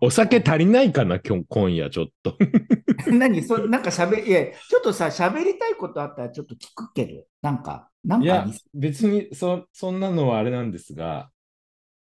[0.00, 2.36] お酒足りないかな、今日今夜ちょっと。
[3.08, 3.42] 何？
[3.42, 11.30] そなんか喋り、いや、ちょっとさ、喋りたいことあったらちょっと聞くけど、なんか、なんかいや、別にそそんなのはあれなんですが、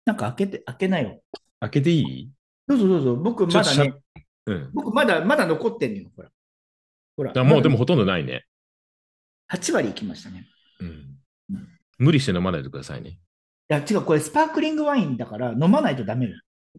[0.05, 1.21] なんか開けて、開けなよ。
[1.59, 2.31] 開けていい？
[2.67, 3.99] どうぞどうぞ、僕まだねと、
[4.47, 4.69] うん。
[4.73, 6.29] 僕まだ、まだ残ってんのよ、ほら。
[7.15, 8.45] ほら、だもうでもまほとんどないね。
[9.47, 10.45] だ8割いきましたね。
[10.81, 10.87] うん
[11.51, 11.67] うん。
[11.97, 13.11] 無理して飲まないでくださいね。
[13.11, 13.17] い
[13.69, 16.35] や、違う、これスパークリングワインだから飲まないとダメよ。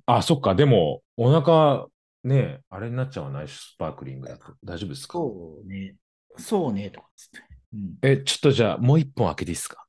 [0.06, 0.54] あ、そっか。
[0.54, 1.86] でも、お腹、
[2.24, 3.48] ね、あれになっちゃわない？
[3.48, 4.54] し、スパークリングだと。
[4.64, 5.18] 大丈夫ですか？
[5.18, 5.94] そうね。
[6.36, 7.40] そうね、とかつって。
[7.74, 9.84] うん、え、ちょっとじゃあ、もう一本開けていいですか？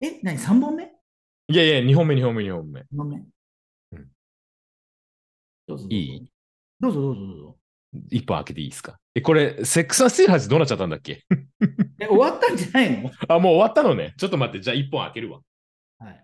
[0.00, 0.84] え、何 ?3 本目？
[1.48, 2.80] いやいや、二本目、二本目、二本目。
[2.80, 3.16] ?4 本目
[3.92, 4.08] うん
[5.66, 5.88] どうぞどうぞ。
[5.90, 6.32] いい
[6.80, 7.56] どうぞどうぞどうぞ。
[8.10, 8.98] 一本開けていいですか？
[9.14, 11.24] え、これ、セックスアシーハズどうなっちゃったんだっけ？
[11.98, 13.10] え、終わったんじゃないの？
[13.28, 14.14] あ、もう終わったのね。
[14.16, 15.40] ちょっと待って、じゃあ一本開けるわ。
[15.98, 16.20] はい。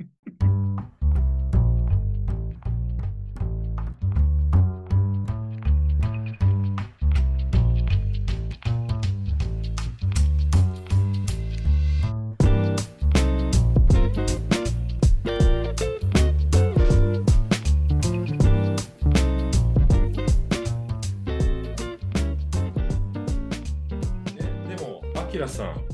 [25.39, 25.85] も、アキラさん、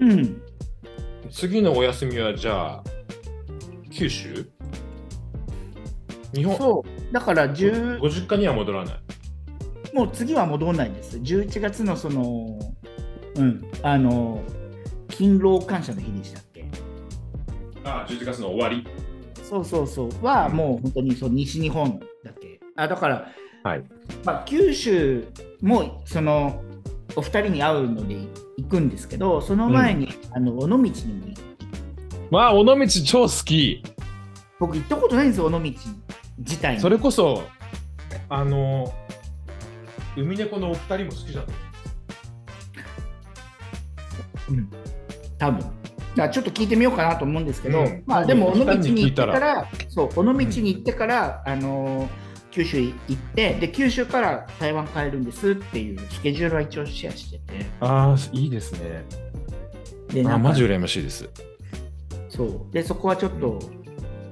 [0.00, 0.42] うん。
[1.30, 2.84] 次のお休みはじゃあ、
[3.90, 4.48] 九州？
[6.32, 7.12] 日本、そう。
[7.12, 9.00] だから10、ご実家には戻らない。
[9.92, 11.18] もう次は戻んないんです。
[11.18, 12.58] 11月のその、
[13.36, 14.42] うん、あの、
[15.10, 16.66] 勤労感謝の日でしたっけ？
[17.84, 18.86] ああ、11月の終わり。
[19.42, 20.24] そうそうそう。
[20.24, 22.60] は、もう本当にそう西日本だけ？
[22.76, 23.28] あ、だから、
[23.62, 23.84] はい。
[24.24, 25.26] まあ、九州
[25.62, 26.63] も、その、
[27.16, 28.16] お二人に会うので
[28.56, 30.94] 行くんですけど、その前に、あの、尾道にも行
[32.30, 33.82] まあ、尾道超好き。
[34.58, 35.60] 僕行ったことないんですよ、尾道
[36.38, 36.80] 自体に。
[36.80, 37.42] それこそ、
[38.28, 38.92] あの、
[40.16, 41.44] 海猫のお二人も好きじゃん。
[44.50, 44.70] うん、
[45.38, 45.60] 多分。
[45.60, 45.72] だか
[46.16, 48.02] らちょっと聞いてみようかなと思うんですけど、うん。
[48.06, 52.23] まあでも尾道に行ってからら、そう、尾道に行ってから、あのー
[52.54, 59.04] 九州行って、で、九州から台湾帰るんですっていうスケジュールは一応シェアしてて、ああ、いいですね。
[60.08, 61.28] で、なんかあマジ羨ましいです。
[62.28, 63.58] そう、で、そこはちょっと、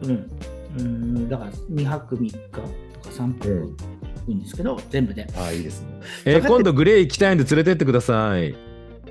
[0.02, 0.30] うん、
[0.78, 2.68] うん、だから2泊3日とか
[3.10, 3.76] 3泊
[4.20, 5.26] 行くんですけど、全部で。
[5.36, 5.88] ああ、いいですね。
[6.24, 8.50] えー今度グレー行きたいんで連れてってください。
[8.50, 8.54] い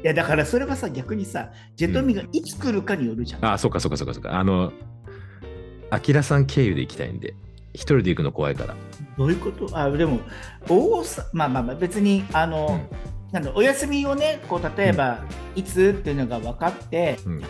[0.04, 3.46] や、だからそれはさ、逆にさ、ジェットミがいつ来るかによるじゃん。
[3.46, 4.40] ああ、そっかそっかそっかそっか。
[4.40, 4.72] あの、
[5.90, 7.36] アキラさん経由で行きたいんで、
[7.74, 8.76] 一人で行くの怖いから。
[9.22, 9.78] どういうこと？
[9.78, 10.20] あでも
[10.68, 12.80] 大さまあまあまあ別にあの、
[13.32, 15.24] なんだお休みをねこう例えば、
[15.56, 17.44] いつっていうのが分かって、うん。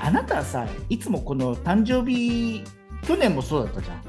[0.00, 2.62] あなたはさいつもこの誕生日
[3.06, 4.02] 去年もそうだったじゃん。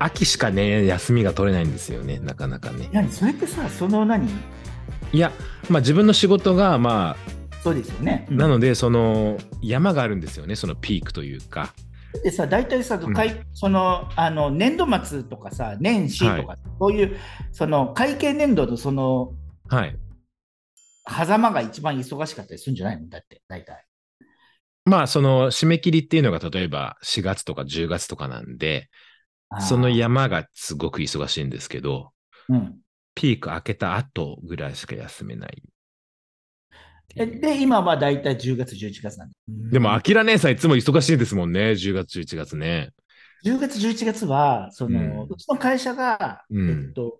[0.00, 2.88] 秋しかね、休みが取れないんですよね、なかなかね。
[2.92, 3.10] 何？
[3.12, 4.28] それってさその何？
[5.12, 5.30] いや、
[5.70, 7.16] まあ自分の仕事が、ま
[7.62, 11.72] そうですよね、あ、なので、その、山があるんですよね、そのピークというか。
[12.22, 13.12] でさ大体さ、ん。
[13.12, 17.16] かいそのあの年度末とかさ年始とか、そういう
[17.52, 19.32] その会計年度のその
[19.68, 19.96] はい。
[21.10, 23.08] 狭間が一番忙しかったりするんじゃないの？
[23.08, 23.84] だって大体。
[24.84, 28.88] まあ、その、締め切りっていうのが、例えば4月とか10月とかなんで、
[29.60, 32.12] その山がすごく忙しいんですけど、
[32.48, 32.78] うん。
[33.14, 35.62] ピーク開けた後ぐらいしか休めない。
[37.18, 42.90] えで今は大体10月11月なんだでも、アキラ姉さんいつも忙しいですもんね、10月、11月ね。
[43.44, 45.22] 10月、11月は、その、うん。
[45.30, 46.70] うちの会社が、うん。
[46.70, 47.18] えっと、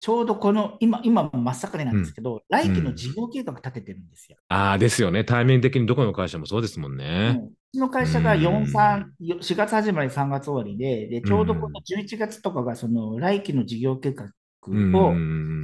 [0.00, 4.36] ちょうどこの、今、今真っ盛りなんですけど、来期の事業計画立ててるんですよ。
[4.48, 5.24] ああ、ですよね。
[5.24, 7.38] タイミング的にどこの会社もそうですもんね。
[7.38, 7.46] うん。
[7.46, 8.40] うちの会社がうん。
[8.40, 14.28] 4、3、4月始まり3月終わりで、で、ちょうどこの11月とかが、その、来期の事業計画を
[14.68, 14.92] うん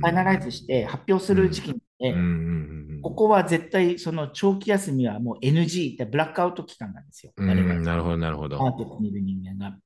[0.00, 3.02] ファイナライズして発表する時期なので、うんうんうん。
[3.02, 7.32] ここは絶対、その長期休みはもう NG ってブラックアウト期間なんですよ。
[7.36, 7.62] なる
[8.02, 8.58] ほど、なるほど。
[8.58, 9.76] ケットにいる人間が。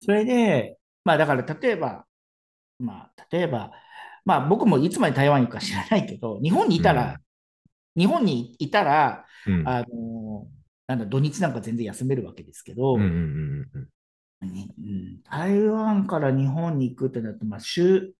[0.00, 2.04] それで、まあだから例えば、
[2.78, 3.72] まあ例えば、
[4.24, 7.18] まあ僕もいつまで台湾行くか知らないけど、日本にいたら、
[7.96, 9.68] 日本にいたら、うん。
[9.68, 10.48] あの、
[10.86, 12.96] なんだ、土日なんか全然休めるわけですけど、
[15.24, 18.12] 台湾から日本に行くってなると、まあ週、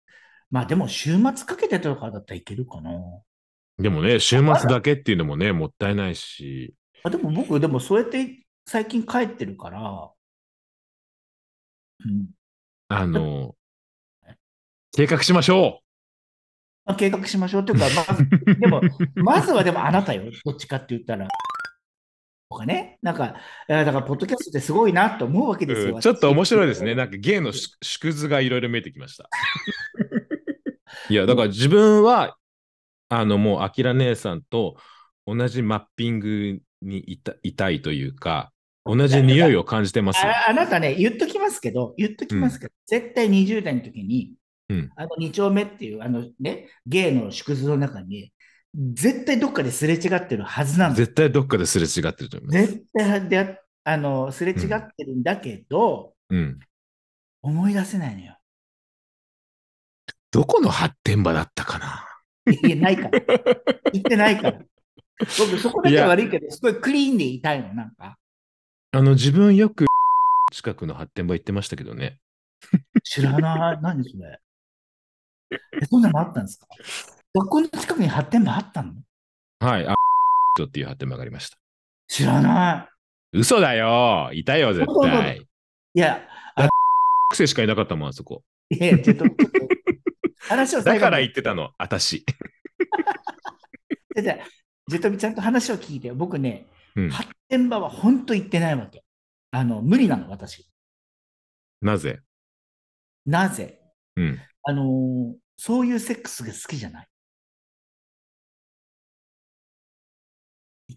[0.51, 2.91] まあでも週末かけてとかだったらいけるかな。
[3.79, 6.75] でもね、週末だけっていうのもね、もったいないし。
[7.03, 10.11] あでも僕、でもそうやって最近帰ってるから、
[12.05, 12.31] うん、
[12.89, 13.55] あの、
[14.97, 15.83] 計画しましょ
[16.85, 18.27] まあ計画しましょうっていうか、まず、
[18.61, 18.81] でも、
[19.17, 21.29] まずはでもあなたよ、どっちかって言ったら。
[22.49, 22.99] とかね。
[23.03, 23.35] なんか、
[23.69, 25.97] だから、ポッドキャストってすごいなと思うわけですよ。
[25.97, 26.93] うんちょっと面白いですね。
[26.93, 29.29] 私なんか芸の縮縮図がいろいろ見えてきました。
[31.11, 32.37] いや、だから自分は、
[33.09, 34.77] あの、もう、あきら姉さんと
[35.27, 38.53] 同じマッピングにいたいたいというか、
[38.85, 40.31] 同じ匂いを感じてますよ。
[40.31, 44.33] ああなたね、言っときますけど、言っときますけど、絶対20代の時に、
[44.69, 48.33] うんあの2丁目っていう、あのね、芸の縮図の中に、
[48.95, 50.99] 絶対どっかですれ違ってるはずなんです。
[51.03, 52.73] 絶対どっかですれ違ってると思います。
[52.73, 56.59] 絶対であのすれ違ってるんだけど、うん。
[57.43, 58.36] 思い出せないのよ。
[60.37, 62.05] どこの発展場だったかな？
[62.63, 63.21] いや、ないから。
[63.91, 64.59] 言ってないから。
[65.19, 68.19] 僕、そこだけは悪いけど、すごいクリーンでいたいの、なんか。
[68.93, 69.87] あの、自分よく
[70.53, 72.19] 近くの発展場行ってましたけどね。
[73.03, 73.79] 知らない。
[73.81, 74.39] 何それ。
[75.53, 76.67] え、そんなのあったんですか？
[77.33, 78.93] 学校の近くに発展場あったの？
[79.61, 79.87] はい。
[79.89, 79.95] あ
[80.63, 81.57] っていう発展場がありました。
[82.09, 82.91] 知らな
[83.33, 85.39] 嘘だよいたよ、絶対。
[85.39, 85.41] い。
[85.95, 86.21] いや、
[87.31, 88.43] 学生しかいなかったもん、あそこ。
[88.69, 89.76] いや、ちょっと、ちょっと
[90.49, 92.25] 話をだから言言ってたの、私。
[94.17, 94.39] じゃ
[94.89, 97.11] ジェトミちゃんと話を聞いて、僕ね、うん。
[97.11, 99.05] 発展場は本当行ってないわけ。
[99.51, 100.67] あの、無理なの、私。
[101.81, 102.21] なぜ？
[103.27, 103.81] なぜ？
[104.17, 104.41] うん。
[104.63, 107.09] あのーそういうセックスが好きじゃない。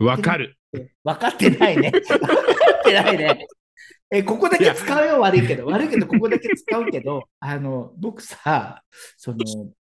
[0.02, 0.58] わかる。
[1.04, 1.92] 分かってないね。
[1.92, 3.48] 分かってないね。
[4.12, 5.66] え、ここだけ使うよ、悪いけど。
[5.68, 8.84] 悪いけど、ここだけ使うけど、 あの、僕さ、
[9.18, 9.38] その、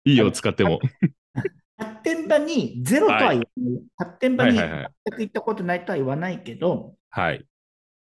[0.05, 0.79] いいよ、使っても。
[1.77, 3.83] 発展場にゼロとは言わない。
[3.97, 4.67] 発展場に全
[5.11, 7.45] く行ったことないとは言わないけど、はい。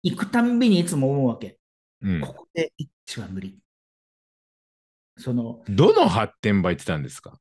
[0.04, 1.58] 行くたんびにいつも思うわけ。
[2.02, 2.22] うん。
[2.22, 3.58] ここで一致は無理。
[5.18, 7.40] その、どの発展場行ってたんですか？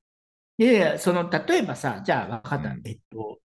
[0.57, 2.71] いやいや、その、例えばさ、じゃあ分かった。
[2.71, 3.41] うんえっと、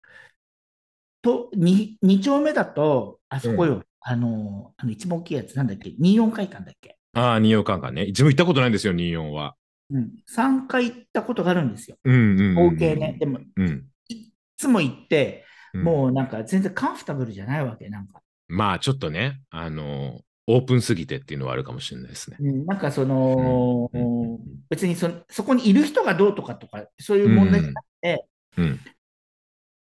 [1.22, 6.96] と、2, 二丁目だと、あそこよ、あの、あの一番大きいやつ、なんだっけ、24会館だっけ？
[7.14, 8.06] ああ、二葉館かね。
[8.06, 9.56] 自分行ったことないんですよ、二葉は。
[9.90, 11.96] うん、3回行ったことがあるんですよ。
[12.04, 12.54] うんうんうん、うん。
[12.70, 13.16] 合計ね。。
[13.18, 13.84] でも、うん。
[14.08, 15.42] いつも行って、
[15.74, 18.22] うんもうなんか全然カンフタブルじゃないわけ、なんか。
[18.48, 22.38] まあ、ちょっとね、あの、オープンすぎてっていうのはあるかもしれないですね。
[22.40, 24.38] うんなんかその、うんうん
[24.70, 28.26] 別にそそこにいる人がどうとかとか、そういう問題じゃなくて、
[28.56, 28.80] うん。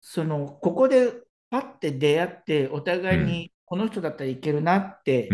[0.00, 1.12] その、ここで
[1.50, 5.28] パッて出会って、お互いにこの人だったらいけるなって、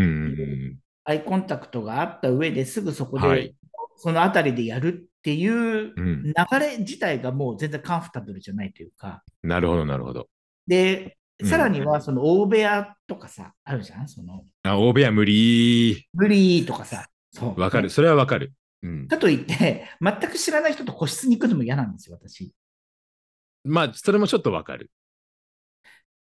[1.04, 3.54] アイコンタクトがあった上ですぐそこで、はい
[3.96, 6.24] そのあたりでやるっていううん。
[6.24, 10.28] 流れ自体がもう全然カンフタブルじゃないというか、なるほど、なるほど。
[10.66, 14.08] で、うんさらにはその大部屋とかさ、あるじゃん？
[14.08, 16.06] その、あ、大部屋無理。
[16.14, 17.60] ブリーとかさ、そう。
[17.60, 17.90] わかる。
[17.90, 18.52] それはわかる。
[18.82, 19.08] うん。
[19.08, 22.54] かといって、全く知らない人と個室に行くのも嫌なんですよ、私。
[23.64, 24.90] まあ、それもちょっとわかる。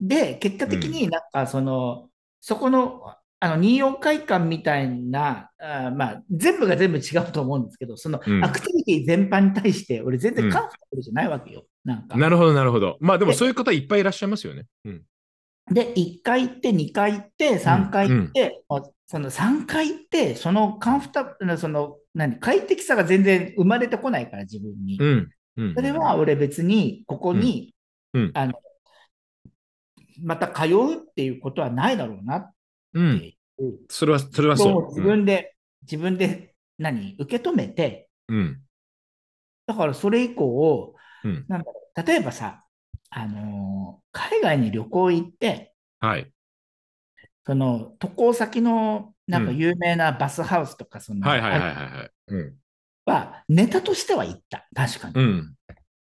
[0.03, 2.09] で、結果的になんかその、
[2.41, 11.63] そこの、あの、24会館みたいな、あーまあ、全部が全部違うと思うんですけど、そのうんアクティビティ全般に対して、俺全然うんカンフタブルじゃないわけよ。
[11.85, 12.17] なんか。
[12.17, 12.97] なるほど、なるほど。
[13.00, 14.65] まあ、でもでそういう方いっぱいいらっしゃいますよね。
[14.85, 15.01] うん。
[15.71, 24.97] で、1回行って、2回行って、3回行って、もうその3回行って、そのカンフタブルな、その、何、快適さが全然生まれてこないから、自分に。
[24.99, 25.29] うん。
[25.57, 25.73] うん。
[25.75, 27.73] それは俺別に、ここに、
[28.13, 28.53] うんうんあの、
[30.23, 32.53] また通うっていうことはないだろうなっ
[32.93, 33.19] うん。
[33.19, 33.79] ていう。
[33.89, 34.87] それは、それはそう。
[34.89, 38.63] 自分で、自分で何、受け止めて、うん。
[39.65, 41.45] だからそれ以降、うん。
[41.47, 42.65] なんだろう例えばさ、
[43.09, 46.33] あのー海外に旅行行って、はい。
[47.45, 52.11] その渡航先のなんかうん有名なバスハウスとか、その、はいはいはいあはいはい。
[52.27, 52.56] うん。
[53.06, 55.15] はネタとしては行った、確かに。
[55.15, 55.56] うん。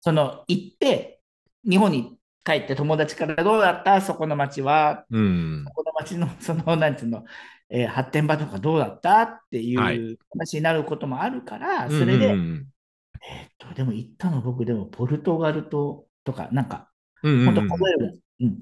[0.00, 1.20] その行って、
[1.68, 2.15] 日本に
[2.46, 4.00] 帰って友達からどうだった？
[4.00, 5.74] そこの街は、うんそ。
[5.74, 7.24] この街の、 その、なんていうの、
[7.68, 9.22] えー発展場とかどうだった？
[9.22, 12.66] っていはいう話になることもあるから、それで、うん
[13.28, 14.40] えっと、でも行ったの？
[14.40, 16.88] 僕でもポルトガルと、とか、なんか、
[17.24, 17.44] うんうん。
[17.46, 18.58] 本当数えるぐらいうん。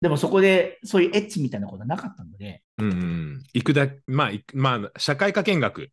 [0.00, 3.42] でもそこでそういうエッチみたいなことはなかったので、うんうん。
[3.52, 5.90] 行くだまあ、いまあ、社会科見学。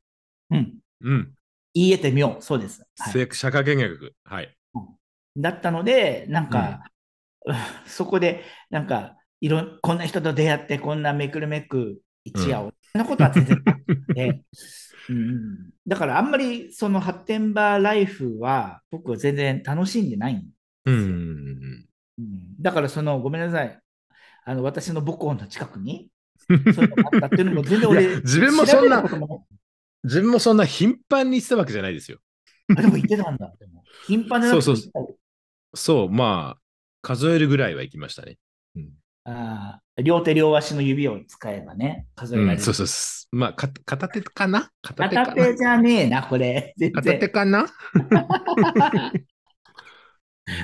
[0.50, 0.74] うん。
[1.01, 1.34] うん。
[1.74, 2.42] 言い得てみよう。
[2.42, 2.82] そうです。
[2.98, 4.16] はい、せ社会科見学。
[4.24, 4.58] はい。
[5.38, 6.82] だったので、なんか、
[7.86, 14.44] そこで、なんか、いろん、こんな人と出会って、こんなめくるめく一夜を、そんなことは全然なくて、
[15.10, 20.50] うん、だからあんまりその発展場ライフは僕は全然楽しんでないん
[20.84, 21.86] うんうん。
[22.17, 22.62] うん。
[22.62, 23.79] だからその、ごめんなさい。
[24.44, 26.10] あの、私の母校の近くに、
[26.50, 26.74] うん。
[26.74, 29.03] そういうのがあったっていうのも全然俺、自分もそんな
[30.03, 32.20] 自分もそんな頻繁に行ってたわけじゃないですよ。
[32.75, 33.53] あでも言ってたんだ。
[33.60, 35.17] でも頻繁でなくてそうそう
[35.77, 36.62] そう、まあ、
[37.01, 38.38] 数えるぐらいは行きましたね。
[38.75, 38.89] うん。
[39.25, 42.57] あー両手両足の指を使えばね、数えられる。
[42.57, 43.36] うん、そうそうそう。
[43.36, 44.69] まあ、か片手かな？
[44.81, 45.27] 片手かな？
[45.27, 46.74] 片手じゃねえな、これ。
[46.77, 47.29] 全片手然。
[47.31, 47.65] かな？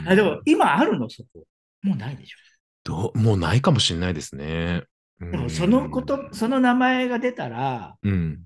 [0.07, 1.45] あでも、今あるの、そこ。
[1.81, 2.37] もうないでしょ。
[2.85, 4.83] どうもうないかもしれないですね。
[5.19, 8.43] でも、そのこと、その名前が出たら、うん。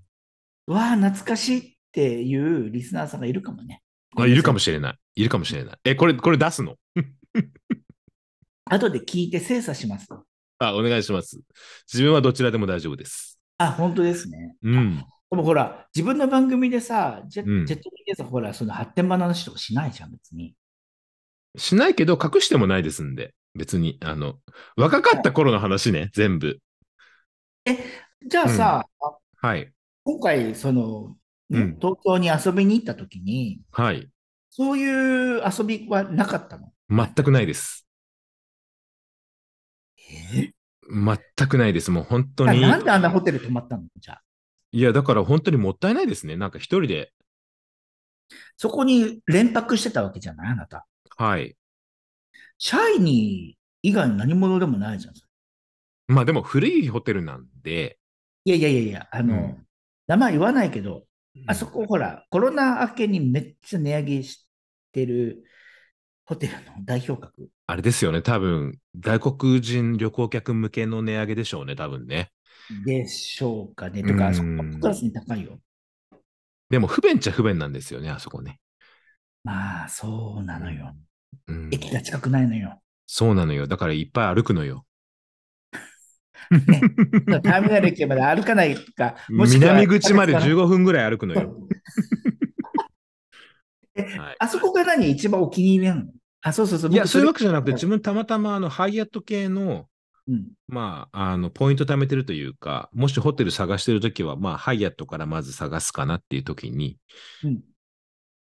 [0.68, 3.82] うわあ、懐かしいっていうリスナーさんがいるかもね。
[4.16, 4.96] あいるかもししれない。
[5.18, 5.78] いるかもしれない。
[5.84, 6.76] え、これ、これ出すの？
[8.66, 10.08] 後で聞いて精査します。
[10.60, 11.40] あ、お願いします。
[11.92, 13.40] 自分はどちらでも大丈夫です。
[13.58, 14.56] あ、本当ですね。
[14.62, 14.98] うん。
[15.32, 20.54] でもほら、自分の番組でさ、ジェ,、うんジェットリーさほら、その発展場の話とかしないじゃん、別に。
[21.58, 23.34] しないけど、隠してもないですんで。
[23.56, 24.36] 別に、あの、
[24.76, 26.60] 若かった頃の話ね、全部。
[28.28, 29.72] じゃあさ、あはい。
[30.04, 31.16] 今回、その、
[31.50, 34.08] ねうん東京に遊びに行った時に、はい。
[34.58, 36.72] そういう遊びはなかったの？
[36.90, 37.88] 全くないです。
[40.34, 40.52] え？
[40.90, 41.92] 全くないです。
[41.92, 42.60] もう本当に。
[42.60, 43.84] なんであんなホテル泊まったの？
[43.98, 44.24] じゃあ。
[44.72, 46.38] いや、だから本当にもったいないですね。
[46.38, 47.14] なんか一人で。
[48.56, 50.52] そこに連泊してたわけじゃない？
[50.54, 50.88] あなた。
[51.18, 51.56] はい。
[52.58, 55.14] シャイニー以外何者でもないじゃん。
[56.08, 58.00] まあでも古いホテルなんで。
[58.44, 59.64] いやいやいやいや、あの、うん
[60.08, 61.04] 名前言わないけど、
[61.48, 64.47] あそこほら、コロナ明けにめっちゃ値上げし
[64.98, 65.44] てる
[66.26, 67.50] ホテルの代表格。
[67.68, 68.24] あれですよね。
[68.24, 71.76] 多分、外国人旅行客向けの値上げでしょうね。
[71.76, 72.32] 多分ね。
[72.84, 74.02] でしょうかね。
[74.02, 75.60] とか、うんそこクラスに高いよ。
[76.70, 78.60] でも不便っちゃ不便なんですよね、あそこね。
[79.44, 80.96] まあ、そうなのよ。
[81.48, 81.70] うん。
[81.72, 82.82] 駅が近くないのよ。
[83.06, 83.68] そうなのよ。
[83.68, 84.86] だからいっぱい歩くのよ。
[86.50, 86.82] ね
[87.42, 91.56] ターミナル駅まで歩かないとか、 南口まで15分ぐらい歩くのよ。
[93.98, 96.04] えはいあそこが何一番お気に入りなの？
[96.42, 96.92] あ、そうそうそう。
[96.92, 99.88] いや、僕そういうわけじゃなくて、うん自分たまたまあのハイアット系の、
[100.28, 100.48] うん。
[100.68, 106.98] まあ、あの、ポイント貯めてるというか、もしホテル探してるときは、まあ、ハイアットからまず探すかなっていうときに、
[107.44, 107.62] うん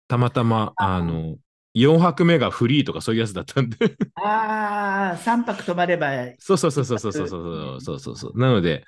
[0.09, 1.37] たまたま、あの、
[1.75, 3.77] 4泊目がフリーとかそういうやつだったんで。
[4.15, 8.39] ああ、3泊泊まれば、そうそうそうそうそうそうそうそうそうそう。
[8.39, 8.85] なので、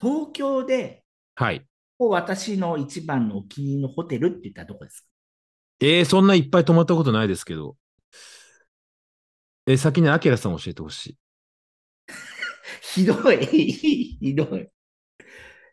[0.00, 1.66] 東京で、はい。
[1.98, 5.11] 私の一番のお気に入りのホテルって言ったらどこですか？
[5.84, 7.76] えー、そんないっぱい泊まったことないですけど。
[9.66, 11.18] えー先にアキラさん教えてほしい。
[12.94, 13.46] ひどい。
[13.46, 14.68] ひどい。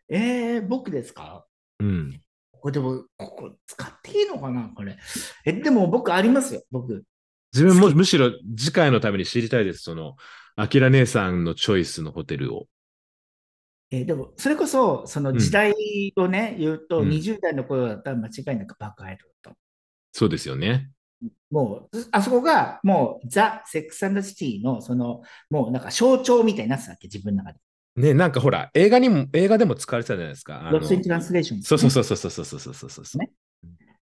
[0.08, 1.46] えー、僕ですか？
[1.78, 2.20] うん。
[2.52, 4.68] これでも、ここ使っていいのかな？
[4.74, 4.98] これ。
[5.44, 7.04] え、でも僕ありますよ、僕。
[7.52, 9.82] 自分もむしろ次回のために知りたいです。
[9.82, 10.16] その、
[10.56, 12.68] アキラ姉さんのチョイスのホテルを。
[13.92, 15.72] えーでも、それこそ、そのうん時代
[16.16, 19.56] をね、言うと、うん20代の頃だったら間違いなくパークハイアットだと。
[20.12, 20.90] そうですよね。
[21.50, 27.58] もう、あそこが、もう、 The Sex and City の、その、もうなんか象徴みたいになってたわけ、自分の中で。
[27.96, 30.70] ね、なんかほら、映画にも、映画でも使われてたじゃないですか。
[30.72, 33.18] Lost in Translation、そうそうそうそうそうそうそうそうそうそう。
[33.18, 33.30] ね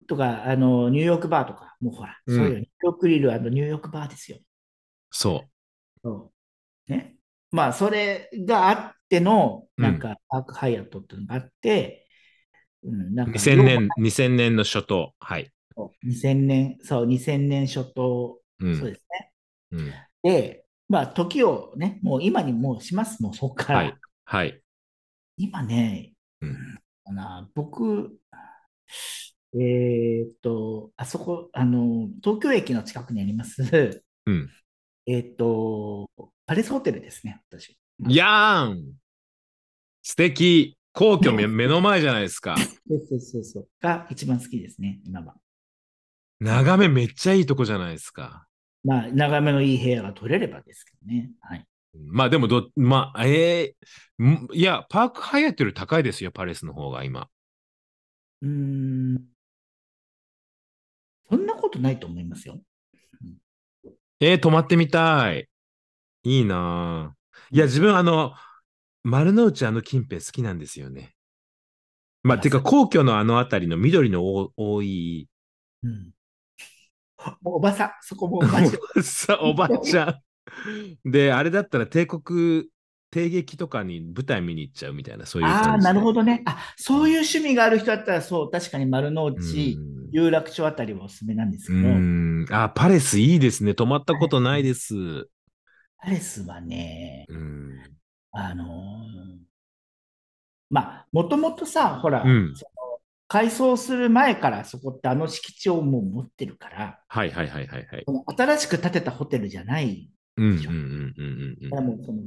[0.07, 4.37] とか、あの、ニューヨークバーとか、もうほら、うんそういうニューヨークリルニューヨークバーですよ。
[5.11, 5.45] そ
[6.03, 6.31] そ
[6.87, 6.91] う。
[6.91, 7.15] ね。
[7.51, 12.07] まあ、それがあっての、うんなんか、パークハイアットっていうのがあって、
[12.83, 13.27] うん、なう。
[13.27, 15.13] んか、2000年、2000年の初頭。
[15.19, 15.51] はい。
[16.03, 18.77] 2000年、そう、2000年初頭、うん。
[18.77, 19.31] そうですね。
[19.71, 23.79] うん、で、まあ、時をね、もう今にもうします、もうそこから。
[23.79, 23.97] はい。
[24.25, 24.61] はい。
[25.37, 26.55] 今ね、うん
[27.05, 28.17] かな僕、
[29.53, 33.61] えーっと、あそこ、あの、東京駅の近くにあります、
[34.25, 34.49] うん。
[35.05, 36.09] えーっと、
[36.45, 37.77] パレスホテルですね、私。
[38.09, 38.93] やーん
[40.01, 42.55] 素敵皇居目目の前じゃないですか。
[42.57, 43.67] そうそうそうそう。
[43.81, 45.35] が一番好きですね、今は。
[46.39, 48.47] 眺めめっちゃいいとこじゃないですか。
[48.83, 51.31] まあ、眺めのいい部屋が取れればですけどね。
[51.41, 51.65] はい。
[52.07, 53.73] まあでもど、まあ、え
[54.19, 57.29] えんいや、パークハイアットより高いですよ、パレスの方が今。
[58.41, 59.25] うーん。
[61.29, 62.61] そんなことないと思いますよ。
[64.19, 65.49] えー、泊まってみたい。
[66.23, 68.33] いいなぁいや、自分、あの、
[69.03, 71.15] 丸の内あの近辺好きなんですよね。
[72.23, 75.27] まあ、まあてか、皇居のあの辺りの緑の多多い、
[75.83, 76.14] うん。
[77.43, 78.81] おばさん、そこもおばさん。
[79.03, 80.21] さおばちゃ
[81.05, 81.11] ん。
[81.11, 82.65] で、あれだったら帝国、
[83.11, 85.77] 帝劇とかに舞台見に行っちゃうみたいな、そういうああ。
[85.77, 86.41] なるほどね。
[86.45, 92.07] あ、そういう趣味がある人だったら、そう、確かに丸のう内、ん有楽町あたりはおすすめなんですうけど、
[92.43, 92.45] ん。
[92.51, 93.73] あ、パレスいいですね。
[93.73, 95.27] 泊まったことないです。
[95.97, 97.95] パレスはね、うん。
[98.31, 99.45] あのー
[100.69, 102.53] まあ、もともとさ、ほら、うん
[103.27, 108.05] 改装する前からそこってあの敷地をもう持ってるから、はいはいはいはいはい。
[108.37, 112.19] 新しく建てたホテルじゃない、うんうんうんうんうんだからもうその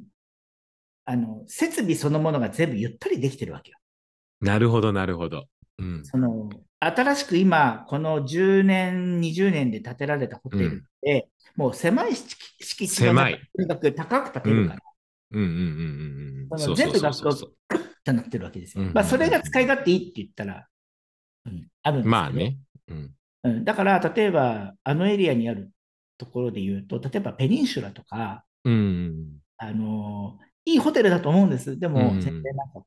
[1.10, 3.78] あの、設備そのものが全部ゆったりできてるわけよ。
[4.42, 5.46] なるほど、なるほど。
[5.78, 6.04] うん。
[6.04, 6.50] その、
[6.80, 14.80] 新しく今、この10年、20年で建てられたホテルって、もう狭い敷敷地の中狭いとにかく高く建てるから、
[16.76, 18.84] 全部がこそうそうう、クッとなってるわけですよ。
[18.84, 20.68] うんまあ、それが使い勝手いいって言ったら、
[21.48, 22.58] うん、あるんですまあね。
[22.88, 23.10] うん。
[23.44, 25.70] うん、だから、例えば、あのエリアにある
[26.16, 29.38] ところで言うと、例えばペニンシュラとか、うん。
[29.56, 31.78] あのーいいホテルだと思うんです。
[31.78, 32.86] でも、うん全然なんかこ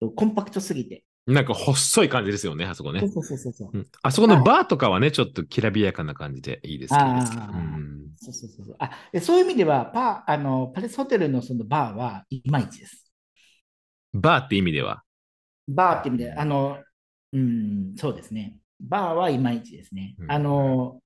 [0.00, 1.04] う、コンパクトすぎて。
[1.26, 3.00] なんか細い感じですよね、あそこね。
[3.00, 3.70] そうそうそうそう。
[3.72, 7.06] うんあそこのバーとかはね、ちょっときらびやかな感じでいいですけど。
[7.06, 13.10] あーうんそうそうそうそうあでそういう意味ではパあの、パレスホテルのそのバーはいまいちです。
[14.12, 15.02] バーって意味では？
[15.68, 16.78] バーって意味で、あの、
[17.32, 18.56] うん、そうですね。
[18.80, 20.14] バーはいまいちですね。
[20.18, 21.00] うんあの、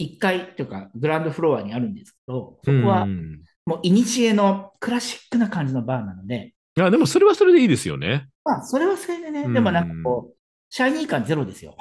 [0.00, 8.28] 1階というか、グランドフロアにあるんですけど、そこはうんもう、いにしえのクラシックな感じのバーなので、いや、でもそれはそれでいいですよね。
[8.44, 10.36] まあ、それはそれでね、うんでもなんかこう、
[10.70, 11.76] シャイニー感ゼロですよ。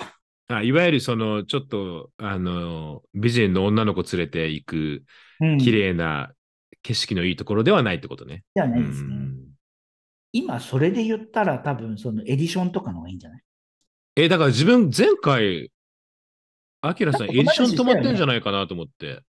[0.49, 5.03] あいわゆるその、ちょっと、あの、美人の女の子連れて行く、
[5.39, 6.31] うん綺麗な
[6.81, 8.43] 景色のいいところではないってことね。
[8.55, 9.15] ではないですね。
[9.15, 9.37] うん
[10.33, 13.41] 今、それで言ったら、多分そのエディションとかの方がいいんじゃない？
[14.17, 15.71] え、だから自分、前回、
[16.81, 19.21] アキラさん、エディション泊まってんじゃないかなと思って。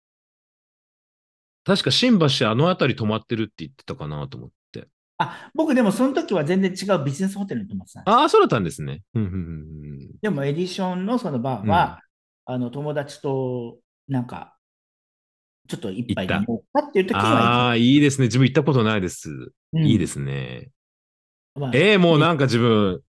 [1.64, 4.88] 確か新橋あの辺り泊まってるって言ってたかなと思って。
[5.18, 9.02] あ、僕でもその時は全然違うビジネスホテルに泊まってたああ、そうだったんですね。
[9.12, 12.00] うんうんうんでもエディションのそのバーは、
[12.46, 13.76] あの友達と
[14.08, 14.56] なんか、
[15.68, 18.28] ちょっと一杯飲もうかっていう時うん、はああ、いいですね。
[18.28, 19.52] 自分行ったことないです。
[19.74, 20.70] うんいいですね。
[21.54, 23.02] まあえー、もうなんか自分、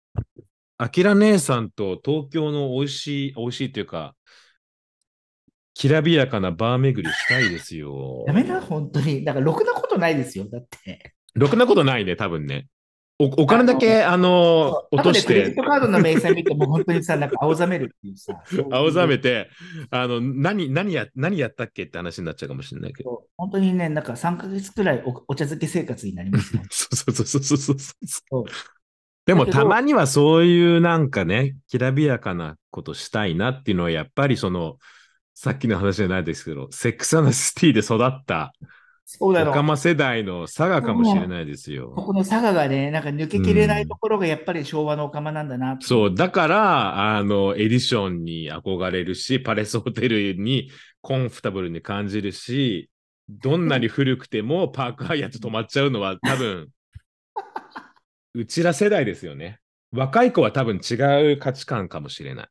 [0.82, 4.16] アキラ姉さんと東京の美味しい、美味しいっていうか、
[5.74, 8.24] きらびやかなバー巡りしたいですよ。
[8.26, 9.26] やめな、本当に。
[9.26, 10.46] だから、ろくなことないですよ。
[10.50, 11.14] だって。
[11.36, 12.68] ろくなことないね、多分ね。
[13.22, 18.42] おお金だけ、あの、落としてクレジット、カードの明細見ても、 本当にさ、なんか青ざめるっていうさ。
[18.72, 19.50] 青ざめて、
[19.92, 23.26] あの、何、何や、何やったっけって話になっちゃうかもしれないけど。。
[23.36, 28.46] 本当にね、なんか3ヶ月くらいおお茶漬け生活になりますよ そうそうそうそうそうそう。
[29.30, 34.78] でもたまにはそういうなんかね、きらびやかなことしたいなっていうのはやっぱりその、
[35.36, 38.54] さっきの話じゃないですけど、セックスアンドシティで育った
[39.06, 39.50] そうだろう。
[39.52, 41.90] オカマ世代の差がかもしれないですこよ。
[41.92, 52.90] この佐賀がね、なんか抜けきれないところがやっぱり昭和のオカマなんだなってそう、だから、あの、エディションに憧れるし、パレスホテルにコンフォタブルに感じるし、
[53.30, 56.70] どんなに古くてもパークハイアット泊まっちゃうのは多分、
[58.34, 59.60] うちら世代ですよね。
[59.92, 60.96] 若い子は多分違
[61.34, 62.48] う価値観かもしれない。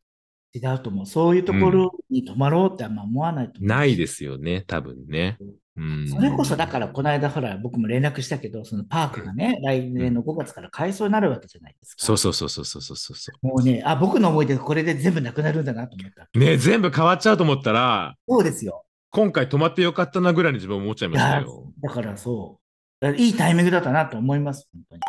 [0.55, 1.07] 違うと思う。
[1.07, 3.67] そういうところに泊まろうってあんま思わないと思う。
[3.67, 5.39] ないですよね、多分ね。
[5.77, 12.05] うん、それこそだから、この間、ほら、僕も連絡したけど、そのパークがね、来年の5月から改装になるわけじゃないですか。
[12.05, 16.29] そうそうそうそうそうそうそもうね、あ、僕の思い出、これで全部なくなるんだなと思った。
[16.35, 16.39] う。
[16.39, 18.85] ね全部変わっちゃうと思ったら、そうですよ。
[19.11, 21.73] 今回泊まってよかったなぐらいに自分思っちゃいいましたやよ。
[21.81, 22.59] だからそ
[23.01, 23.17] う。
[23.17, 25.03] いいタイミングだったなと思います、本当に。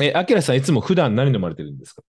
[0.00, 2.02] え、アキラさんいつも普段何飲まれてるんですか？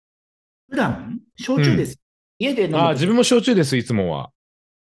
[0.71, 1.99] 普段、焼酎です。
[2.39, 4.31] 家で飲むとああ、自分も焼酎です、いつもは。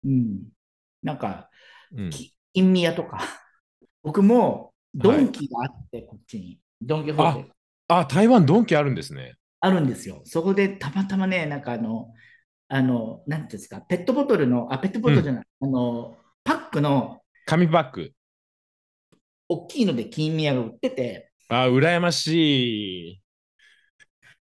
[0.05, 0.39] うん。
[1.03, 1.49] なんか、
[1.95, 3.19] うん、き金宮とか。
[4.03, 6.59] 僕も、ドンキがあって、こっちに。
[6.81, 7.51] ドンキホーテル
[7.87, 9.35] あ、台湾ドンキあるんですね。
[9.59, 10.21] あるんですよ。
[10.25, 12.13] そこでたまたまね、なんかあの、
[12.67, 18.13] あの、なんていうんですか、ペットボトルの、あ、ペットボトルじゃない、あの、パックの紙パック。
[19.49, 23.21] 大きいので金宮が売ってて、あ、羨ましい。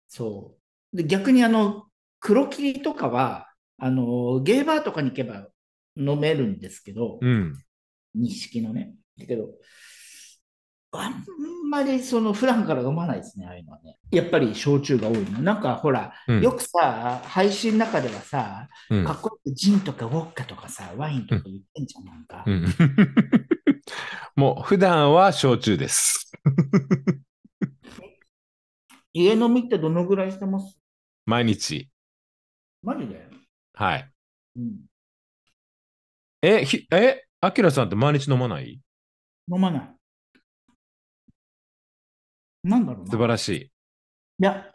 [0.08, 0.56] そ
[0.94, 0.98] う。
[0.98, 1.86] で、逆にあの、
[2.20, 5.48] 黒霧とかは、あの、ゲーバーとかに行けば
[5.98, 7.54] 飲めるんですけど、うん。
[8.16, 8.96] 錦のね。
[9.18, 9.50] だけど、
[10.92, 11.26] あん
[11.70, 13.98] まりその普段から飲まないですね、ああいうのはね。
[14.12, 15.40] やっぱり焼酎が多いの。
[15.42, 22.44] なんかほら、うんよくさ、配信の中ではさ、うんかっこよくジンとかウォッカとかさ、ワインとか言ってんじゃん、なんか。
[22.48, 22.66] うん
[24.36, 26.32] もう普段は焼酎です。
[29.14, 30.78] 家飲みってどのぐらいしてます？
[31.26, 31.90] 毎日。
[32.84, 33.28] マジで？
[33.74, 34.12] はい。
[34.58, 34.86] うん。
[36.42, 38.80] え、ひえ、アキラさんって毎日飲まない？
[39.52, 39.96] 飲まない。
[42.64, 43.12] なんだろうな。
[43.12, 43.62] 素晴らしい。
[43.62, 43.70] い
[44.40, 44.74] や、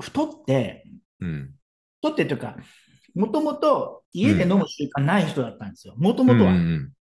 [0.00, 0.84] 太って、
[1.20, 1.54] うん。
[2.02, 2.56] 太ってというか、
[3.14, 5.94] もともと家で飲む習慣ない人だったんですよ。
[5.96, 6.58] もともとは、うん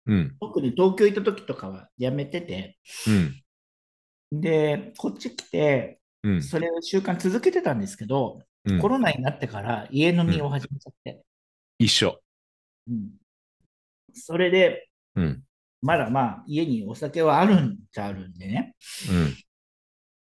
[0.08, 2.80] うん特に東京行った時とかはやめてて、
[4.32, 4.41] うん。
[4.41, 6.43] で、こっち来て、うん。
[6.43, 8.80] それを習慣続けてたんですけど、うん。
[8.80, 11.22] コロナになってから家飲みを始めちゃって、
[11.78, 12.19] 一緒。
[12.89, 13.12] うん。
[14.13, 15.43] それで、うん。
[15.82, 18.76] まだまあ家にお酒はあるんちゃあるんでね。
[19.12, 19.36] うん。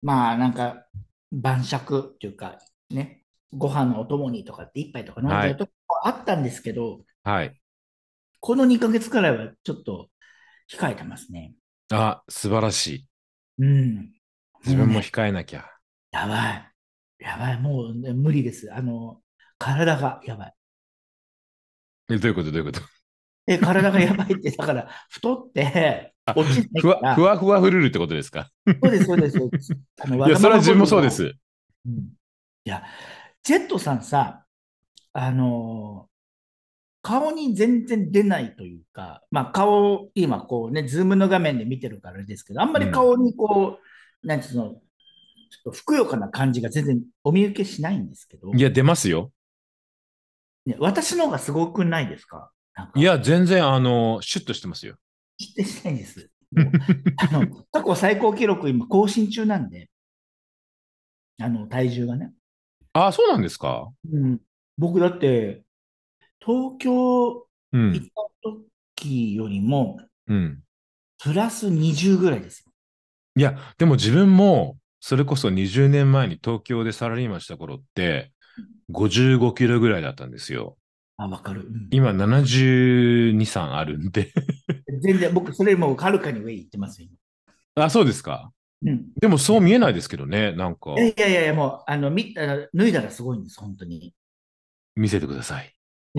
[0.01, 0.85] まあなんか
[1.31, 2.59] 晩酌っていうか
[2.91, 5.71] ね、ご飯のお供にとかって一杯とか飲んじゃうとこ
[6.03, 7.59] あったんですけど、はい。
[8.39, 10.09] この2ヶ月くらいはちょっと
[10.71, 11.53] 控えてますね。
[11.91, 13.07] あ、素晴らしい。
[13.59, 14.11] うん。
[14.65, 15.69] 自分もね控えなきゃ。
[16.11, 16.71] やばい。
[17.19, 17.59] やばい。
[17.59, 18.73] もう、ね、無理です。
[18.73, 19.21] あの、
[19.57, 20.53] 体がやばい。
[22.11, 22.51] え、どういうこと？
[22.51, 22.81] どういうこと？
[23.47, 27.15] え、体がやばいって、だから、太って、あ落ちないふわから。
[27.15, 28.49] ふわふわフルルってことですか？
[28.81, 29.73] そうです、そうです、そうです。
[30.01, 31.09] あのいや、それは自分もそうで。
[31.09, 31.33] す。
[31.85, 32.09] うん
[32.65, 32.83] いや、
[33.41, 34.45] ジェットさんさ、
[35.13, 36.09] あのー
[37.01, 43.79] 顔に全然出ないというか、まあ顔、今こうね、ズームの画面で見てるからですけど、あんまり顔にこ
[44.21, 44.79] う、なんつうの、ちょっ
[45.63, 49.31] とふくよかな感じが全然お見受けしないんですけど、いや、出ますよ。
[50.65, 52.51] ね、私の方がすごくないですか？
[52.95, 54.97] いや、全然、あの、シュッとしてますよ。
[55.37, 56.29] 否定したいんです。
[57.17, 59.89] あの 過去最高記録今更新中なんで、
[61.39, 62.33] あの体重がね。
[62.91, 63.87] あ、そうなんですか？
[64.11, 64.39] うん、
[64.79, 65.63] 僕だって、
[66.39, 67.93] 東京うん。
[67.93, 68.49] 行った
[68.95, 70.63] 時よりも、うん。
[71.21, 72.71] プラス20ぐらいですよ。
[73.35, 78.31] いや、でも自分も、それこそ20年前に東京でサラリーマンした頃って、
[78.91, 80.77] 55キロぐらいだったんですよ。
[81.17, 81.61] あ、わかる。
[81.61, 84.31] うん今72、3あるんで。
[85.01, 87.09] 全然、僕、それよりもはるかに上行ってますよ。
[87.75, 88.51] あ、そうですか？
[88.81, 90.53] 今うん、でもそう見えないですけどね。
[90.53, 94.13] なんかい、やいやいやもう、あの、見あの脱いだらすごいんです、本当に。
[94.95, 95.73] 見せてください。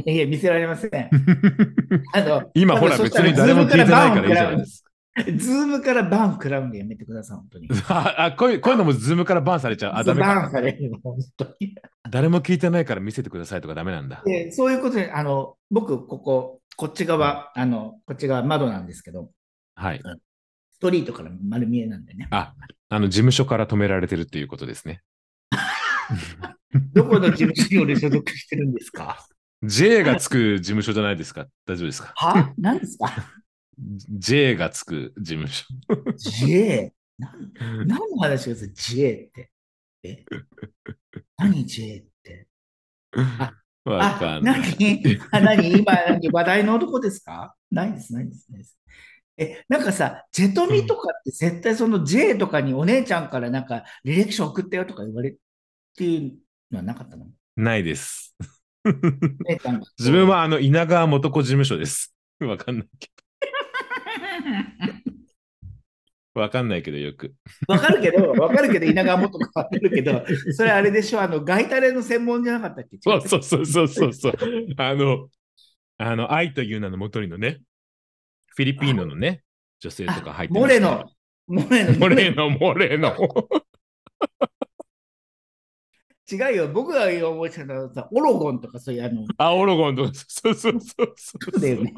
[0.07, 0.91] いや見せられません。
[2.15, 4.91] あの今ほら別に誰も聞いてないからいいじゃないですか。
[5.37, 7.69] Zoom からバン食らうんでやめてください、本当に。
[7.89, 9.93] ああこういうこういうのも Zoom からバンされちゃう。
[9.97, 10.35] あ、ダメか。
[10.35, 11.75] バンされるの、本当に。
[12.09, 14.23] 誰も聞いてないから見せてくださいとかダメなんだ。
[14.25, 19.31] でそういうことで、あの、僕、ここ、こっち側、あの、こっち側窓なんですけど、
[19.75, 20.01] はい。
[20.73, 22.29] ストリートから丸見えなんでね。
[22.31, 22.55] あ、
[22.89, 25.03] あの、事務所から止められてるっていうことですね。
[26.95, 29.27] どこの事務所に俺所属してるんですか
[29.63, 31.47] ？J がつく事務所じゃないですか。
[31.67, 32.13] 大丈夫ですか？
[32.17, 32.53] は？
[32.59, 33.13] 何ですか
[33.79, 35.67] ?J がつく事務所。
[36.47, 36.93] ?J?
[37.19, 37.53] 何
[37.87, 39.51] 何の話ですか ?J って。
[40.05, 40.25] え？
[41.37, 42.47] 何 J って？
[43.85, 44.61] わかあ、んない。
[44.79, 45.19] 何？
[45.33, 45.73] あ何？
[45.79, 47.55] 今何話題の男ですか？
[47.71, 48.79] ないです、ないです、ないです。
[49.37, 55.35] え、なんかさ、ジェトミとかって絶対その J とかにお姉ちゃんからなんか履歴書送ったよとか言われっ
[55.97, 56.39] ていう
[56.71, 57.27] のはなかったの？
[57.57, 58.37] ないです。
[59.99, 62.15] 自分はあの稲川元子事務所です。
[62.41, 63.21] わかんないけど。
[66.41, 67.35] わかんないけどよく。
[67.67, 72.99] わかるけど、わかるけど、稲川元子わかるけど、それあれでしょ、あの、ガイタレの専門じゃなかったっけ？
[73.01, 74.35] そうそうそうそうそうそう。
[74.79, 75.29] あの、
[75.99, 77.59] あの、愛という名のもとにのね、
[78.47, 79.43] フィリピーノのね、
[79.81, 81.05] 女性とか入ってモレノ、
[81.47, 83.17] モレノ、モレノ、 モレノ。
[86.31, 91.15] 違うよ、僕が思いついたのはさ、オロゴンとかそういう、あの、あ、オロゴンとか、そうそうそうそう。
[91.17, 91.95] そうだよね。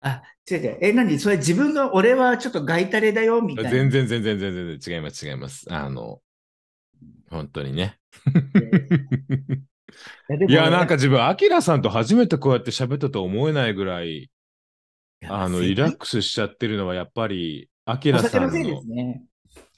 [0.00, 0.78] あ、違う違う。
[0.80, 1.18] え、何？
[1.18, 3.70] それ自分が、俺はちょっとガイタレだよ、みたいな。
[3.70, 5.66] 全然全然全然全然違います違います。
[5.72, 6.20] あの、
[7.30, 7.98] 本当にね。
[10.48, 14.30] いや、なんか、自分、アキラさんと初めてこうやって喋ったと思えないぐらい、
[15.24, 18.82] あの、リラックスしちゃってるのは、やっぱり、アキおラさん酒の。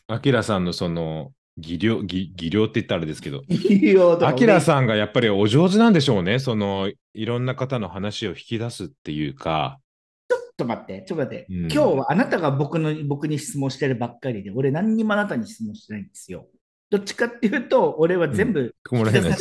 [0.07, 6.39] アキラさんのその、技量、技技量って言ったらあれですけど、いいよとかアキラさんがやっぱりお上手なんでしょうね。
[6.39, 9.79] その、いろんな方の話を引き出すっていうか、
[10.29, 11.47] ちょっと待って、ちょっと待って。
[11.51, 11.61] うん。
[11.61, 16.47] 今日はあなたが僕の僕に質問してるばっかりで、俺何にもあなたに質問してないんですよ。
[16.91, 19.37] どっちかっていうと、俺は全部ここもらえな いで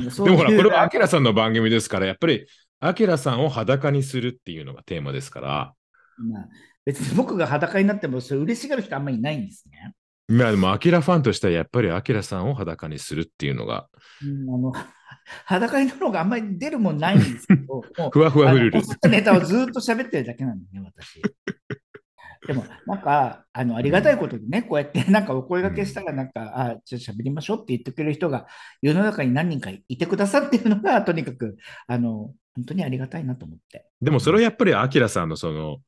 [0.00, 2.46] でもほら、これはアキラさんの番組ですから、やっぱり、
[2.80, 5.74] アキラさんを裸にするっていうのがテーマですから、
[6.18, 6.48] まあ
[6.84, 9.92] 別に僕が裸になっても、それ嬉しがる人あんまりいないんですね。
[10.28, 13.88] まあでも、アキラファンとしては、やっぱりアキラさんを裸にするっていうのが、
[14.22, 14.72] うん、あの
[15.46, 18.86] 裸になるのがあんまり出るもんないんですけど、 ふわふわフルルあの。
[18.86, 21.22] 起きたネタをずっと喋ってるだけなんだね、私。
[22.46, 28.46] でも、なんか、あの、ありがたいことにね、こうやって、なんかお声掛けしたら、なんか、あ、ちょっと喋りましょうって言ってくれる人が、
[28.80, 33.86] 世の中に何人かいてくださっているのが、とにかく、あの、本当にありがたいなと思って。
[34.00, 35.78] でもそれはやっぱりアキラさんのその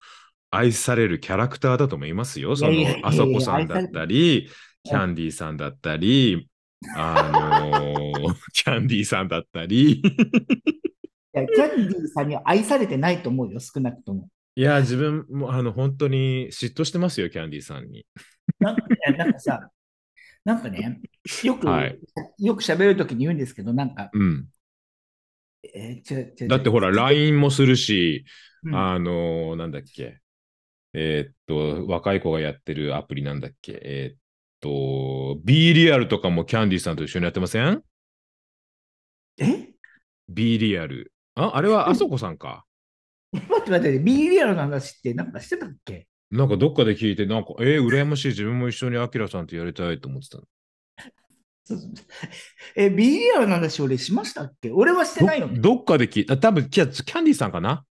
[0.51, 2.57] 愛されるキャラクターだと思いますよ。
[2.57, 4.49] そのあそこさんだったり、
[4.85, 6.49] キャンディーさんだったり、
[6.97, 10.01] あのー キャンディーさんだったり。
[10.01, 10.03] い
[11.33, 14.29] や、キャンディーさんには愛されてないと思うよ、少なくとも。
[14.57, 18.05] いや、自分もあの本当に嫉妬してますよ、キャンディーさんに。
[18.59, 19.71] なんかね、なんかさ、
[20.45, 21.01] なんかね、
[21.45, 21.99] よく、はい
[22.39, 24.49] よく喋るときに言うんですけど、なんか、うん。
[25.75, 28.25] えーだってほら、LINE もするし、
[28.65, 30.21] うんあのーなんだっけ。
[30.93, 33.81] えーっと、若い子がやってるアプリなんだっけ？
[33.83, 34.19] えーっ
[34.61, 37.83] と、B リアルとかもキャンディーさんと一緒にやってません？
[39.39, 39.69] え
[40.29, 41.13] ?B リアル。
[41.37, 42.65] あ、あれはあそこさんか。
[43.33, 46.09] 待って待って、B リアルの話ってなんかしてたっけ？
[46.33, 48.29] なんかどっかで聞いて、なんか、えー、羨ましい。
[48.29, 50.45] 自分も一緒にアキラさんとやりたいと思ってたの。
[52.75, 54.71] え、B リアルの話俺しましたっけ？
[54.71, 55.61] 俺はしてないよね。
[55.61, 56.37] どどっかで聞いた。
[56.37, 57.85] 多分キャキャンディーさんかな？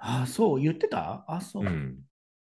[0.00, 1.24] あ、そう、言ってた？
[1.28, 1.64] あ、そう。
[1.64, 1.98] うん。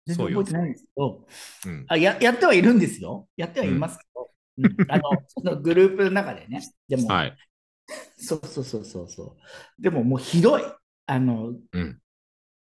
[0.05, 1.27] 全然覚えてないんですけど、
[1.65, 1.85] うん。
[1.87, 3.27] あややってはいるんですよ。
[3.37, 6.61] やってはいますけど、うんあのそのグループの中でね。
[6.87, 7.37] でも、はい。
[8.17, 9.37] そうそうそうそうそ
[9.77, 9.81] う。
[9.81, 10.61] でももうひどい。
[11.07, 12.01] あの、うん。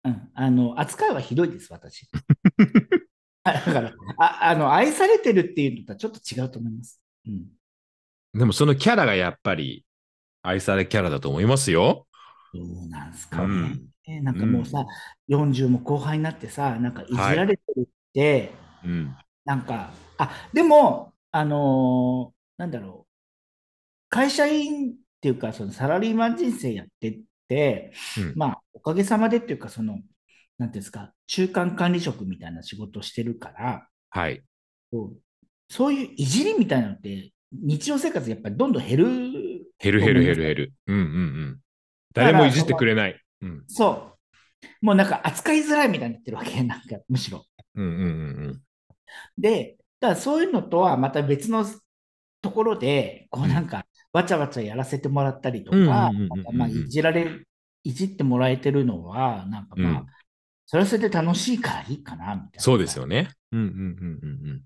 [0.04, 2.08] うん、あの扱いはひどいです、私。
[3.44, 7.00] あだからああの、愛されてるっていうのとはちょっと違うと思います。
[7.26, 7.48] うん、
[8.38, 9.84] でもそのキャラがやっぱり
[10.42, 12.06] 愛されキャラだと思いますよ。
[12.54, 13.44] どうなんすかね。
[13.44, 13.88] うん。
[14.08, 14.86] えなんかもうさ、
[15.28, 18.52] 40も後輩になってさ、なんかいじられてるって、
[18.84, 19.16] うん。
[19.44, 23.12] なんか、あでも、あのーなんだろう、
[24.08, 29.98] 会社員っていうか、そのサラリーマン人生やってって、うんまあ、おかげさまでっていうか、その、
[30.58, 34.42] なんていうんですか、中間管理職みたいな仕事をしてるから、はい。
[34.90, 35.20] こう
[35.70, 39.06] そういういじりみたいなのって、日常生活でやっぱりどんどん減る。
[39.78, 40.72] 減る減る減る減る。
[40.86, 41.06] うんうんう
[41.50, 41.60] ん。
[42.14, 43.20] 誰もいじってくれない。
[43.42, 43.64] うん。
[43.68, 44.18] そう。
[44.80, 47.44] もうなんか扱いづらいみたいになってるわけ、 なんかむしろ。
[47.74, 48.04] うんうんう
[48.50, 48.62] ん
[49.38, 51.64] で、だからそういうのとはまた別の
[52.42, 57.44] ところで、こうなんか、わちゃわちゃやらせてもらったりとか、うんうんうんうんうんまあ、いじられ、
[57.84, 60.06] いじってもらえてるのは、なんかまあ、うん
[60.70, 62.60] それはそれで楽しいからいいかな、みたいな。
[62.60, 63.30] そうですよね。
[63.52, 64.62] うんうんうんうんうん。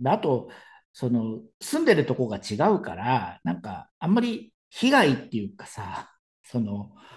[0.00, 0.48] であと、
[0.94, 6.10] その、住んでるとこが違うから、なんか、あんまり被害っていうかさ、
[6.44, 7.13] その、うん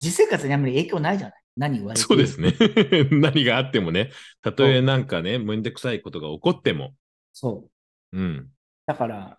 [0.00, 1.38] 実生活にあんまり影響ないじゃない？
[1.56, 2.54] 何言われてそうですね。
[3.12, 6.94] 何があってもね、たとえなんかね、めんどくさいことが起こっても。
[7.32, 7.68] そ
[8.12, 8.18] う。
[8.18, 8.50] うん。
[8.86, 9.38] だから、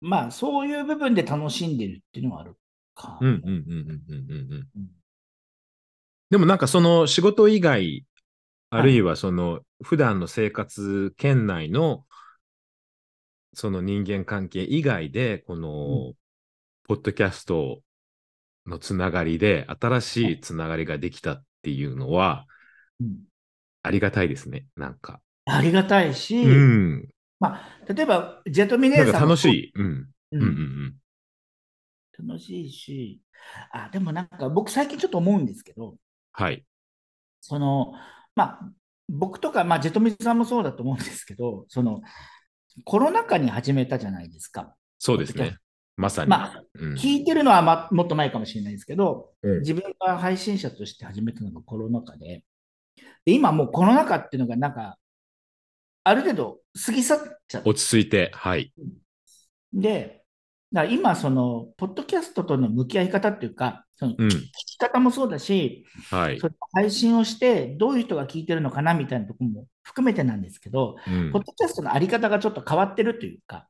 [0.00, 2.56] まあ、そういう部分で楽しんでるっていうのはある
[2.94, 3.18] か。
[3.20, 4.68] うんうんうんうんうんうんうん。
[4.76, 4.88] うん
[6.30, 8.04] でもなんかその仕事以外、
[8.68, 12.04] あるいはその普段の生活圏内の
[13.54, 16.12] その人間関係以外で、この、
[16.84, 17.80] ポッドキャスト
[18.68, 22.46] のつながりで、新しいつながりができたっていうのは、
[23.00, 23.28] うん
[23.82, 25.20] ありがたいですね、なんか。
[25.46, 27.08] ありがたいし、うん。
[27.40, 29.72] まあ、例えば、ジェトミネーさん楽しい。
[29.74, 29.86] うん。
[29.86, 30.94] ううんんうん
[32.18, 33.22] 楽しいし、
[33.72, 35.96] あ、でもなんか僕最近ちょっと思うんですけど、
[36.32, 36.64] はい。
[37.40, 37.92] その、
[38.34, 38.60] まあ、
[39.08, 42.00] 僕とか、まあ、ジェトミさんもそうだと思うんですけど、その、
[42.84, 44.74] コロナ禍に始めたじゃないですか。
[44.98, 45.56] そうですね。
[45.98, 46.30] まさに。
[46.30, 52.44] まあ、うん聞いてるのは、ま、もっと前かもしれないですけど、うん自分が配信者として始めたのがコロナ禍で、
[53.24, 54.96] で今もうコロナ禍っていうのがなんか、
[56.04, 58.72] ある程度過ぎ去っちゃって、落ち着いて、はい。
[59.72, 60.22] で、
[60.72, 66.48] だ今、その、ポッドキャストとの向き合い方っていうか、そのうん聞き方もそうだし、はいそ。
[66.48, 73.66] れ配信をして、どういう人が聞いてるのかなみたいなところも含めてなんですけど、うんポッドキャストのあり方がちょっと変わってるというか、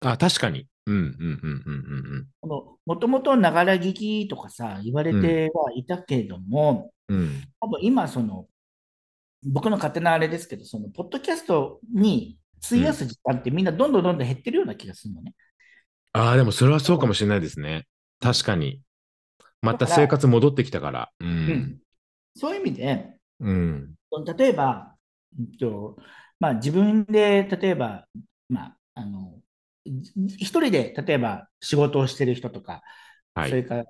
[0.00, 0.66] あ、確かに。
[0.86, 7.18] うんうんうんうんうんこのもともとながら聞きとかさ、言われてはいたけれども、うん。
[7.18, 7.42] うん。
[7.60, 8.46] 多分今、その、
[9.44, 15.34] 僕の勝手なあれですけど、その、ポッドキャストに費やす時間ってみんなどんどんどんどん減ってるような気がするのね。
[16.12, 17.86] ああ、でもそれはそうかもしれないですね。
[18.20, 18.82] 確かに。
[19.62, 21.10] また生活戻ってきたから。
[21.20, 21.24] う。
[21.24, 21.78] うんん
[22.34, 23.94] そういう意味で、うん。
[24.36, 24.94] 例えば、
[25.38, 25.96] うんと
[26.38, 28.06] まあ、自分で例えば、
[28.48, 29.42] まあ、あのじ
[29.84, 32.82] 一人で例えば仕事をしてる人とか、
[33.34, 33.50] はい。
[33.50, 33.84] それから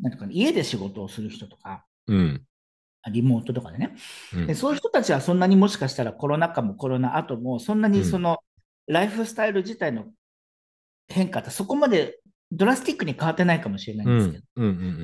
[0.00, 2.42] なんかな家で仕事をする人とか、うん。
[3.10, 3.96] リモートとかでね、
[4.34, 4.46] うん。
[4.46, 8.38] で、そういう人たちはそんなにもしかしたらコロナ禍もコロナ後も、そんなにその
[8.86, 10.06] ライフスタイル自体の
[11.08, 12.20] 変化ってそこまで
[12.52, 14.12] ドラスティックに変わってないかもしれないうん。
[14.14, 14.18] ん。
[14.18, 14.38] ですけ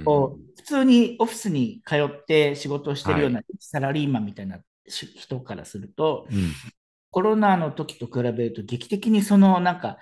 [0.05, 6.53] ど、普通にオフィスに通って仕事をしてるようなサラリーマンみたいなし人からすると、うん。
[7.11, 9.96] コロナの時と比べると劇的にそのなんか、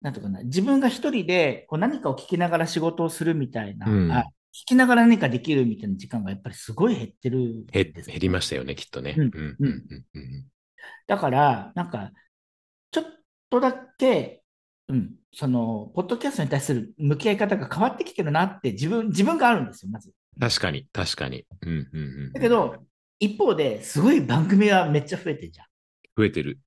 [0.00, 4.24] なんとかな、自分が一人でこう何かを聞きながら仕事をするみたいな、うんあ
[4.56, 9.14] 聞きながら何かできるみたいな時間がやっぱりすごい減ってるんへです減りましたよね、きっとね。
[9.14, 10.46] うんうんうんうんうん
[11.06, 12.10] だから、なんか、
[12.90, 13.04] ちょっ
[13.50, 14.42] とだけ、
[14.88, 20.12] うん、その、ポッドキャストに対する向き合い方が変わってきてるなって自分、自分があるんですよ、まず。
[20.40, 21.44] 確かに、確かに。
[21.62, 22.76] うんうんうんだけど、
[23.18, 25.66] 一方ですごい番組はめっちゃ増えてるじゃん。
[26.16, 26.58] 増えてる。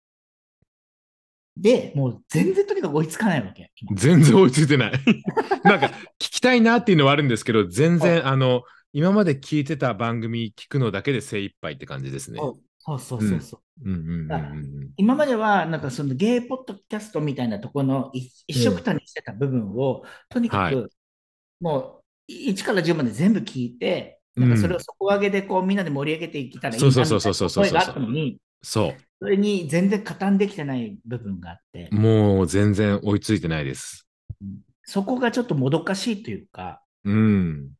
[1.61, 3.71] で、もう全然とにかく追いつかないわけ。
[3.81, 4.91] 今全然追いついてない。
[5.63, 12.39] なんか聞きたいなっていうのはあるんですけど、全然、あの、今まで聞いてた番組聞くのだけで精一杯って感じですね。
[12.39, 13.89] そうそうそうそう。
[13.89, 20.87] うんうんうんうん今までは、なんかそのゲイポッドキャストみたいなところの一一緒くたにしてた部分を、とにかく、は
[21.61, 31.89] もう1から10まで全部聞いて、なんかそれを底上げでこうみんなで盛り上げていけたらいいなみたいなそうそうそうそうそうそう声があったのに、そそれに全然加担できてない部分があって。
[31.91, 34.07] う。、もう全然追いついてないです。
[34.83, 37.71] そこがちょっともどかしいというか、うん。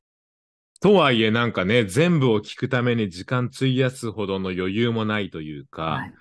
[0.81, 6.13] とはいえ、なんかね、全部を聞くために時間費やすほどの余裕もないというか、はい。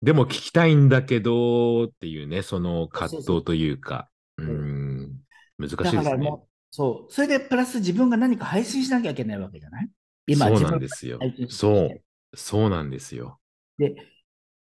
[0.00, 5.20] でも聞きたいんだけどっていうね、その葛そうそう藤というか、うそうん、
[5.58, 6.04] 難しいだですね。
[6.04, 9.88] からもう、そう、それでプラス自分が何か配信しなきゃいけないわけじゃない？
[10.28, 11.18] 今、そうなんですよ。
[11.48, 12.00] そう、
[12.36, 13.40] そうなんですよ。
[13.78, 13.96] で、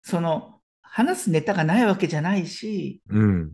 [0.01, 3.53] その、話すネタがないわけじゃないし、うん、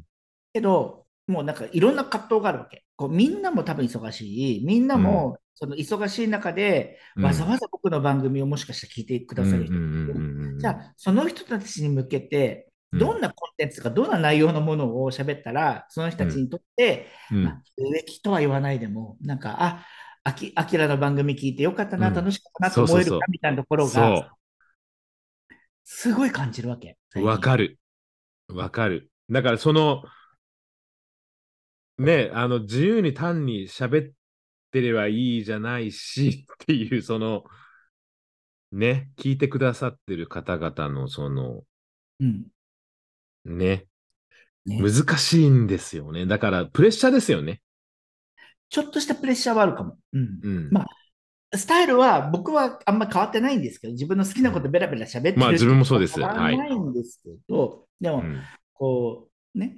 [0.53, 2.83] けど、もうなんかいろんな葛藤があるわけ。
[2.95, 4.65] こうみんなも多分忙しい。
[4.65, 7.25] みんなもその忙しい中で、うん。
[7.25, 12.99] わざわざ僕の番組をもしかしたら聞いてくださる人うんじゃあ、その人たちに向けて、うん。
[12.99, 17.43] どんなコンテンツとか、どんな内容のものを喋ったら、その人たちにとって、うん。
[17.43, 19.85] まあ、有益とは言わないでも、なんか、あ、
[20.23, 22.13] あき、あきらの番組聞いてよかったな、うん。
[22.15, 24.31] 楽しかったなと思えるかみたいなところそが、
[25.93, 26.97] すごい感じるわけ。
[27.15, 27.77] う、わかる。
[28.47, 29.11] わかる。
[29.29, 30.03] だからその、
[31.97, 34.13] ね、あの、自由に単に喋っ
[34.71, 37.43] てればいいじゃないしっていう、その、
[38.71, 41.63] ね、聞いてくださってる方々の、その、
[42.21, 42.45] うん。
[43.43, 43.85] ね、
[44.65, 46.25] ね難しいんですよね。
[46.25, 47.61] だから、プレッシャーですよね。
[48.69, 49.97] ちょっとしたプレッシャーはあるかも。
[50.13, 50.39] うん。
[50.41, 50.69] うん。
[50.71, 50.85] ま
[51.53, 58.41] スタイルは僕はあんま変わってないんですけど、自分の好きなことベラベラ喋ってるまあ自分もそうです変わらないんですけど、でも、うん
[58.73, 59.77] こう、ね、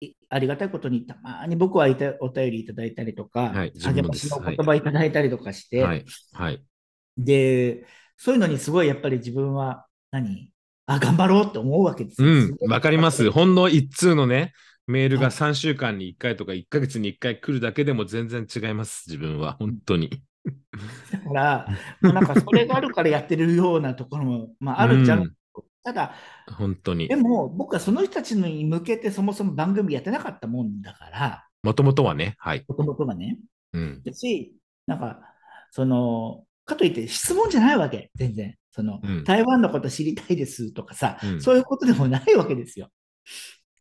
[0.00, 6.04] いありがたいことにたまに僕はいたお便りいただいたりとか、はい自分励もでますしの言葉いただいたりとかして、はい。
[6.32, 6.64] はい。
[7.16, 10.50] で、そういうのにすごいやっぱり自分は何、
[10.86, 12.28] あ、頑張ろうって思うわけですよ。
[12.28, 13.30] うん、わかります。
[13.32, 14.52] ほんの一通のね、
[14.86, 19.54] メールがはい3週間に1回とか1ヶ月に1回来るだけでも全然違います、自分は。
[19.58, 20.22] 本当に。
[21.12, 21.66] だから、
[22.02, 25.20] なんかそれがあるからやってるようなところも、まあ、あるじゃん。
[25.20, 25.36] うん
[25.86, 26.14] ただ、
[26.58, 27.14] 本当にで。
[27.14, 32.64] も僕はその人たちに向けてそもそも番組やってなかったもんだから、もともとはね、はい。
[32.66, 33.38] もともとがね。
[33.72, 34.02] うん。
[34.04, 34.56] だし、
[34.88, 35.20] なんか、
[35.70, 38.56] その、かといって質問じゃないわけ、全然。
[38.72, 42.90] その、うん台湾のこと知りたいですとかさ、うんそういうことでもないわけですよ。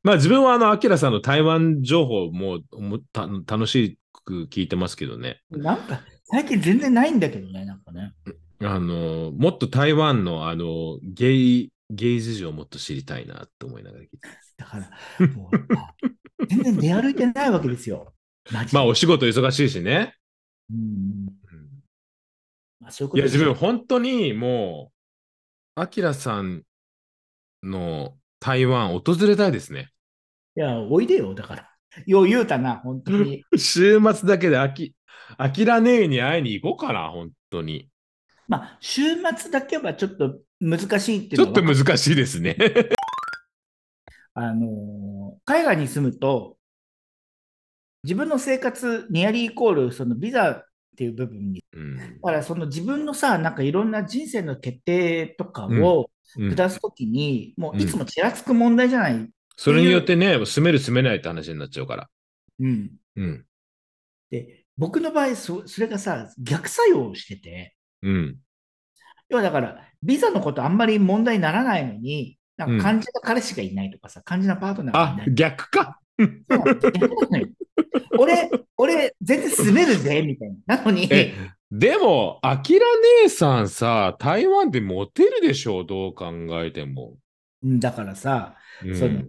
[0.03, 5.41] まあ自分はあの、アキラさんの台湾情報ももた楽しく聞いてますけどね。
[5.49, 8.13] なんか、最近全然ないんだけどね、なんかね。
[8.61, 14.17] あの、もっと台湾のあの、ゲイ、ゲイ事情をもっと知りたいなと思いながら聞いて。
[14.57, 14.77] だか
[15.19, 15.93] ら、もうあ
[16.47, 18.13] 全然出歩いてないわけですよ。
[18.71, 20.15] まあお仕事忙しいしね。
[20.71, 21.65] うんうん
[22.79, 24.91] まあ、そういうこといや、自分本当にも
[25.77, 26.63] う、アキラさん
[27.63, 29.91] の台湾訪れたいですね。
[30.55, 31.69] いや、おいでよ、だから。
[32.05, 33.43] よう言うたな、本当に。
[33.57, 34.69] 週末だけでア
[35.29, 37.89] キ、アキラ姉に会いに行こうかな、本当に。
[38.47, 39.01] まあ、週
[39.37, 42.55] 末だけはちょっと難しいっていちょっと難しいですね。
[44.33, 45.05] あのー
[45.45, 46.57] 海外に住むと、
[48.03, 50.65] 自分の生活、ニアリーイコール、そのビザっ
[50.97, 59.29] ていう部分に、うんだからその自分のさ、なんかいろんな人生の決定とかをうん下すときに、もういつもちらつく問題じゃない。
[59.55, 62.09] それによってね、住める住めないって話になっちゃうから。
[62.59, 62.91] うん。
[63.15, 63.45] うん。
[64.29, 68.37] で、僕の場合そ、それがさ、逆作用をしてて、うん。
[69.29, 75.99] 要はだから、ビザのことあんまり問題にならないのに、なんか肝心な彼氏がいないとかさ、肝心なパートナーがいあない。、逆か。
[76.19, 77.47] そう逆なのよ
[78.17, 80.77] 俺、俺、全然住めるぜ、みたいな。
[80.77, 81.33] なのに、え、
[81.71, 82.85] でも、アキラ
[83.23, 86.31] 姉さんさ、台湾でモテるでしょう、どう考
[86.63, 87.17] えても。
[87.63, 89.23] うんだからさ、うんその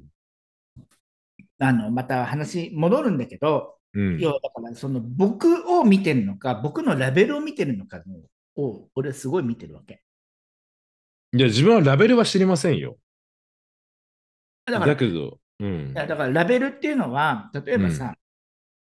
[1.58, 10.02] あの、また話戻るんだけど、うん要はだから、その僕を見てるのか、僕のラベルを見てるのかのを、俺すごい見てるわけ。
[11.32, 12.98] いや、自分はラベルは知りませんよ。
[14.66, 18.14] だから、だけど、うんだからラベルっていうのは、例えばさ、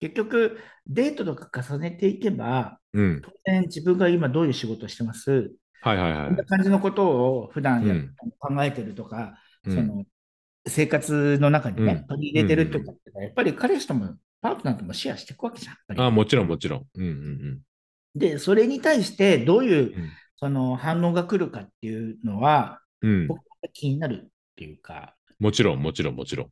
[0.01, 3.23] 結局、デートとか重ねていけば、うん。
[3.23, 5.53] 当然自分が今どういう仕事をしてます、
[5.83, 6.45] はいはいはいこんな。
[6.45, 10.05] 感じのことを普段や、うん考えてるとか、うんその
[10.67, 16.01] 生活の中にね、うん取り入れてるとかって、やっぱり彼氏ともパートナーともシェアしていくわけじゃん。
[16.01, 16.87] あ、もちろんもちろん。
[16.95, 17.61] うんうん
[18.13, 20.11] で、それに対してどういううん。
[20.41, 23.27] その反応が来るかっていうのは、うん。
[23.27, 26.49] 僕は気になるっていうか、もちろん、もちろん、もちろん。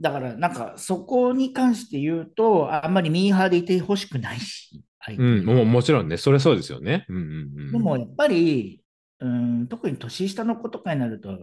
[0.00, 4.84] だから、なんか、そこに関して言うと、あんまりミーハーでいてほしくないし、
[5.16, 7.06] うん、もうもちろんね、それはそうですよね。
[7.08, 7.72] うんうんうん。
[7.72, 8.82] でも、やっぱり、
[9.20, 11.38] うん、特に年下の子とかになると、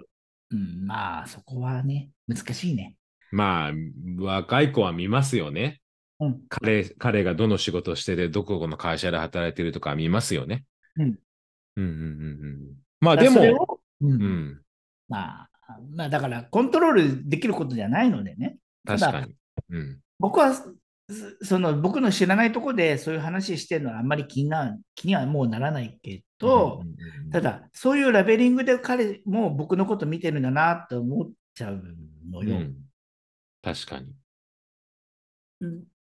[0.49, 2.97] うん、まあ、そこはね、難しいね。
[3.31, 3.71] まあ、
[4.19, 5.81] 若い子は見ますよね。
[6.19, 10.65] うん、彼彼がどの仕事をしてて、どこの会社で働いてるとか見ますよね。
[10.97, 11.05] うん。
[11.05, 11.15] うん
[11.77, 12.59] うんうんうん。
[12.99, 14.61] まあでも、をうんうん、
[15.07, 15.49] まあ、
[15.95, 18.57] まあ、だから、コントロールできることじゃないのでね。
[18.85, 19.35] 確かに。
[19.69, 19.99] うん。
[20.19, 20.65] 僕は、そ
[21.41, 26.83] その、僕の知らないところでそういう話してるのはあんまり気にな気にはもうならないけど、
[27.31, 31.83] ただ、そういうラベリングで彼も僕のこと見てるんだなって思っちゃう
[32.31, 32.57] のよ。
[32.57, 32.75] うん、
[33.61, 34.07] 確かに。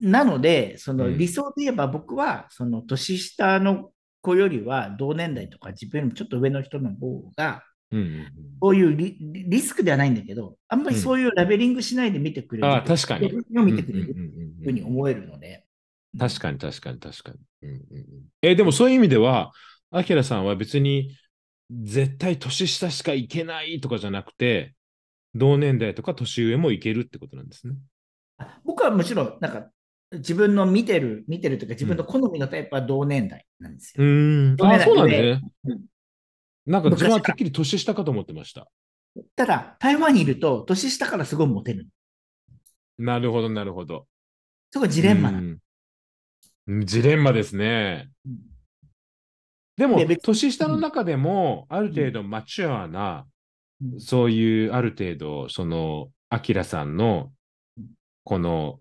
[0.01, 3.91] なので、そのうん理想で言えば僕は、その年下の
[4.21, 8.27] 子よりは同年代とか自分よりもちょっと上の人の方が、うんうん
[8.61, 12.67] そういうリリスクではないんだけど、あんまりそういうラベリングしないで見てくれる。
[12.67, 15.65] ああ確かにを見てくれるうんうんうんうんふうに思えるので。
[16.17, 17.37] 確かに確かに確かに。
[17.61, 18.05] うんうんうん
[18.41, 19.51] えでもそういう意味では、
[19.91, 21.15] アキラさんは別に
[21.69, 24.73] 絶対年下しかいけないとかじゃなくて、
[25.35, 27.75] 同年代とか年上もいけるってことなんですね。
[28.63, 29.69] 僕はもちろん、なんか、
[30.13, 34.03] 自分の見てる、見てるというか、自分の好みのタイプは同年代なんですよ。
[34.03, 34.65] うーん。
[34.65, 35.81] あ、そうなんだねうん。
[36.65, 38.67] なんか自分はてっきり年下かと思ってました。
[39.35, 41.87] ただ、台湾にいると、年下からすごいモテる。
[42.97, 44.07] なるほど、なるほど。
[44.71, 45.47] そこジレンマなの。
[46.67, 48.09] うんジレンマですね。
[48.25, 48.39] うん
[49.77, 53.34] でも年下の中でも、ある程度マチュアな、うん
[53.99, 57.31] そういうある程度、その、アキラさんの
[57.77, 57.85] うん、
[58.23, 58.79] この、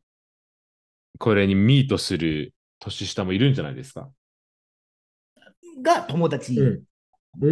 [1.18, 4.10] これにミートする年下もいるんじゃないですか？
[5.82, 6.84] が友達にいる。
[7.40, 7.50] う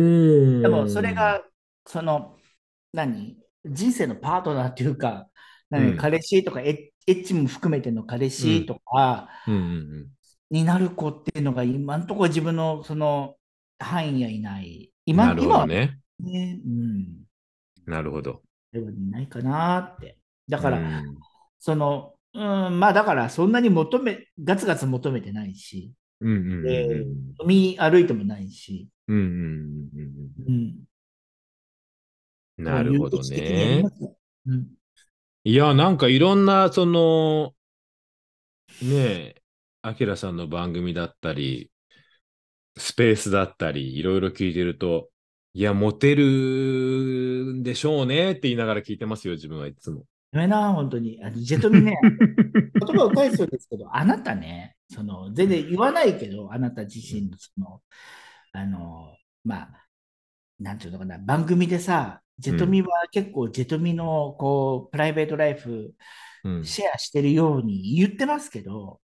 [0.59, 1.43] んでも、それ、が、
[1.87, 2.37] その、
[2.93, 3.37] 何？
[3.65, 5.29] 人生のパートナーっていうか、
[5.71, 5.93] 何？
[5.93, 6.77] うん彼氏とかエッ、
[7.07, 9.29] エッチも含めての彼氏とか
[10.51, 13.37] になる子っていうのが、今のところ自分のその
[13.79, 14.91] 範囲にはいない。
[15.07, 15.99] うん、今なるほ今はどね。
[16.21, 17.07] ね、うん。
[17.87, 18.43] なるほど。
[18.73, 20.19] ないかなって。
[20.49, 21.17] だから、うん
[21.65, 30.55] その、うん、まあだからそんなに求め、ガツガツ求めてないし、うんうんうんでうん飲み歩いてもないし、うんうんうんうん。
[32.59, 33.85] うんなるほどね
[34.47, 34.69] うん。
[35.45, 37.55] いや、なんかいろんな、その、
[38.83, 39.43] ねえ、
[39.83, 41.71] アキラさんの番組だったり、
[42.77, 45.11] スペースだったり、いろいろ聞いてると、
[45.55, 46.25] いや、モテる
[47.55, 50.05] んでしょうねって言いながら聞いてますよ、自分はいつも。
[50.33, 51.21] ごめんな、本当に。
[51.23, 57.83] あのジェトミね、 言葉を返すんですけど、あなたね、その、全然言わないけど、あなた自身の、その、
[58.53, 59.87] あの、まあ、
[60.59, 65.93] なんていうのかな、番組でさ、ジェトミは結構、ジェトミの、こう、プライベートライフ、
[66.45, 69.01] うん、シェアしてるように言ってますけど、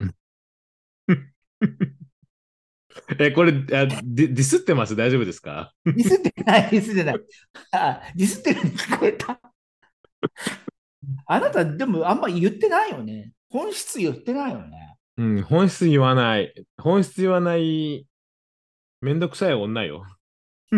[3.20, 3.56] え、これあ
[3.86, 4.96] ディ、ディスってます？
[4.96, 5.74] 大丈夫ですか？
[5.86, 7.20] ディスってない、ディスってない。
[7.72, 9.40] あ、ディスってるに聞こえた。
[11.26, 13.32] あなた、でもあんま言ってないよね。
[13.50, 14.98] 本質言ってないよね。
[15.18, 16.54] うん、本質言わない。
[16.78, 18.06] 本質言わない、
[19.02, 20.06] めんどくさい女よ。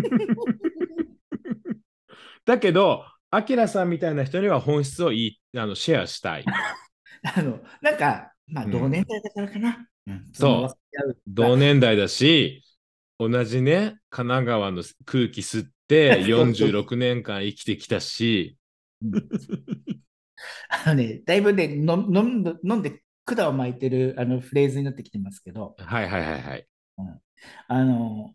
[2.45, 6.45] だけど、アキラさんみたいな人には本質をいいあのシェアしたい。
[7.35, 9.87] あの、なんか、まあ、うん同年代だからかな。
[10.07, 10.78] うんそう
[11.27, 12.63] 同年代だし、
[13.17, 18.57] 同じね、神奈川の空気吸って 46年間生きてきたし、
[20.85, 23.01] あのね、だいぶね、の飲んで飲んで
[23.35, 26.67] 管を巻いてるあのフレーズになってきてますけど、はいはいはいはい。
[27.67, 28.33] あの、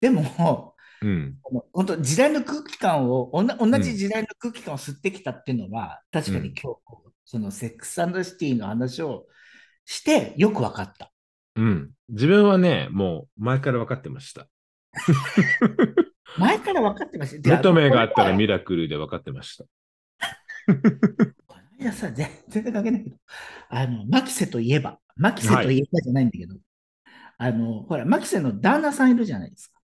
[0.00, 1.38] でも、うん。
[1.72, 6.80] 本当時代の空気感を、同じ時代の空気感を吸ってきたっていうのは、確かに今日、
[7.24, 9.26] そのセックスシティの話を
[9.84, 11.12] してよく分かった。
[11.56, 11.90] うん。
[12.08, 14.46] 自分はね、もう前から分かってました。
[16.38, 17.50] 前から分かってました。
[17.50, 19.64] 目と目があったら見ミラクルで分かってました。
[21.46, 23.16] この間さ、全全然関係ないけど、
[23.70, 26.56] あの、マキセといえば、マキセといえばじゃないんだけど、
[27.38, 29.80] あの、ほら、マキセの旦那さんいるじゃないですか。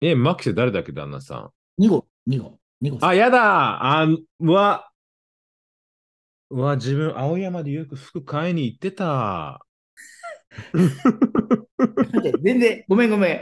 [0.00, 3.06] え、マキセ誰だっけ、旦那さん？2号、2号、2号。
[3.06, 4.90] あ、やだあ、うわ、
[6.50, 9.64] うわ、自分、青山でよく服買いに行ってた。
[12.42, 13.40] 全然、ごめんごめん。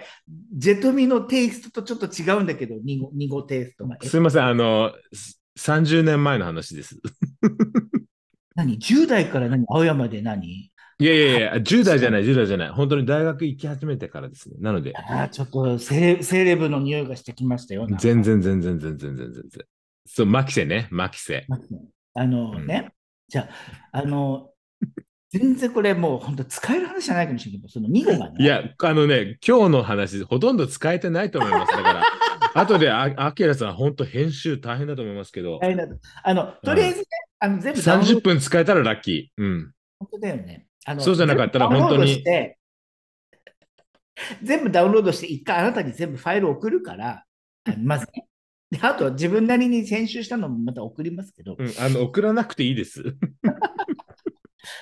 [0.57, 3.97] ジェトミのテイストとちょっと違うんだけど、2号、2号テイストが。
[4.03, 6.99] えすいません、あの、す30年前の話です。
[8.55, 9.65] 何 ?10 代から何？
[9.69, 10.71] 青山で何？
[10.99, 12.69] いやいやいや、10代じゃない、10代じゃない。
[12.71, 14.57] 本当に大学行き始めてからですね。
[14.61, 17.87] なので、あーちょっとセレセレブの匂いがしてきましたよ。
[17.99, 19.65] 全然、全然、全然、全然、全然。
[20.07, 21.47] そう、マキセね、マキセ。
[22.15, 22.93] あのね、
[23.29, 23.49] じゃ
[23.93, 24.51] あ、あの、
[25.33, 28.37] 全然これもう本当使える話じゃないかもしれないけど、その2号がね。
[28.39, 31.73] いや、あのね、今日の話、ほとんど使えてないと思います。
[31.73, 32.03] だから、
[32.63, 37.07] 後であ、アキラさん、本当編集大変だと思いますけど、大変だとあの、とりあえずね、
[37.39, 39.43] あの全部ダウンロー30ド分使えたらラッキー。
[39.43, 39.73] うん。
[40.01, 40.67] 本当だよね。
[40.85, 42.25] あのそうじゃなかったら本当に
[44.43, 47.25] 全部ダウンロードして、一回あなたに全部ファイル送るから、
[47.79, 48.27] まずね。
[48.71, 53.03] であと、自分なりに編集したのもまた送りますけど、うん、あの、送らなくていいです。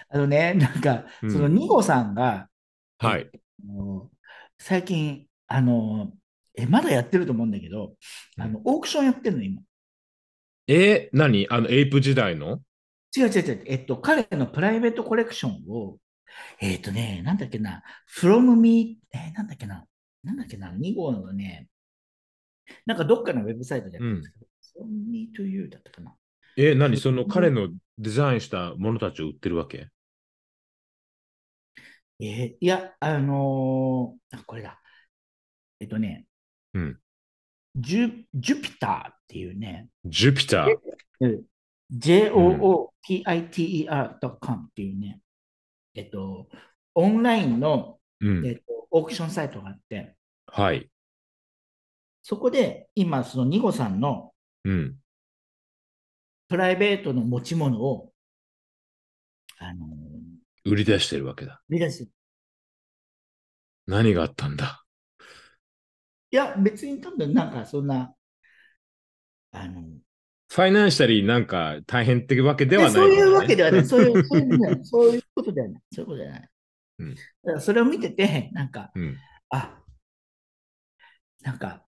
[0.09, 1.31] あのね、 なんか、うん。
[1.31, 2.49] その2号さんが、
[2.99, 3.31] はい。
[3.33, 4.11] あの
[4.59, 6.13] 最近、あの、
[6.55, 7.97] え、まだやってると思うんだけど、
[8.37, 9.63] あの、オークションやってるの、今。
[10.67, 11.47] えー、何？
[11.49, 12.61] あの、エイプ時代の？
[13.17, 13.63] 違う違う違う。
[13.67, 15.99] えっと、彼のプライベートコレクションを、
[16.61, 17.83] えっとね、なんだっけな、
[18.21, 19.87] from me、えーなんだっけな、
[20.23, 21.69] なんだっけな、2号のね、
[22.87, 24.47] なんかどっかのウェブサイトでやってるんですけど、
[24.85, 26.15] from me to you だったかな。
[26.63, 26.99] えー、何？
[26.99, 29.89] その彼のデザインしたものたちを売ってるわけ？
[32.21, 34.79] えーいや、あのーあ、これだ。
[35.81, 36.27] えっとね、
[36.75, 36.99] うん
[37.77, 40.77] ジュ、ジュピターっていうね、ジュピター。
[41.91, 45.23] joopiter.com っていうね、
[45.95, 46.51] えっと、
[46.95, 48.47] オンラインの、うん。
[48.47, 50.15] えっと、オークションサイトがあって、
[50.47, 50.91] はい。
[52.23, 54.33] そこで今、そのニゴさんの
[54.65, 54.97] うん。
[56.51, 58.13] プライベートの持ち物を、
[59.59, 59.91] あのー
[60.65, 61.63] 売り出してるわけだ。
[61.71, 62.11] 売り出して
[63.87, 64.83] 何があったんだ？
[66.33, 68.15] いや、別に多分なんかそんな、
[69.53, 69.85] あの、
[70.53, 73.87] ファイナンシャリーなんか大変ってわけではない、そういうわけではない。
[73.87, 75.83] そういう、そういうねそういうことではない。
[75.95, 76.49] そういうことではない。
[76.99, 79.17] うんだからそれを見てて、なんか、うん。
[79.51, 79.81] あ、
[81.43, 81.87] なんか、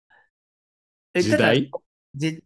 [1.14, 1.72] え時代？
[1.72, 1.84] ただ
[2.16, 2.44] じ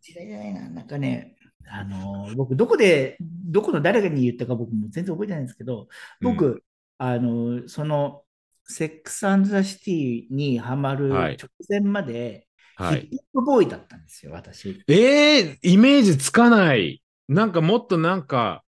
[0.00, 1.36] 時代じゃないな、なんかね、
[1.72, 5.88] あのー僕、どこで、どこの誰かに言ったか僕も全然覚えてないんですけど、
[6.20, 6.62] 僕、うん
[6.98, 8.22] あのーその、
[8.64, 12.46] セックスザ・シティにハマるはい直前まで、
[12.76, 13.00] はい。
[13.00, 14.82] ヒップホップボーイだったんですよ、私。
[14.88, 17.02] えー、イメージつかない。
[17.28, 18.64] なんかもっとなんか、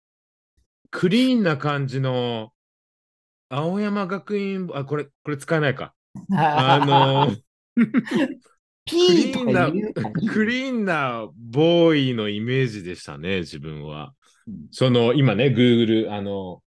[0.89, 2.51] クリーンな感じの、
[3.49, 5.93] 青山学院、あ、これ、これ使えないか。
[6.35, 7.35] あの
[8.89, 14.13] ピーとか言うクリーンなボーイのイメージでしたね、自分は。
[14.47, 16.63] うんその、今ね、Google、あの、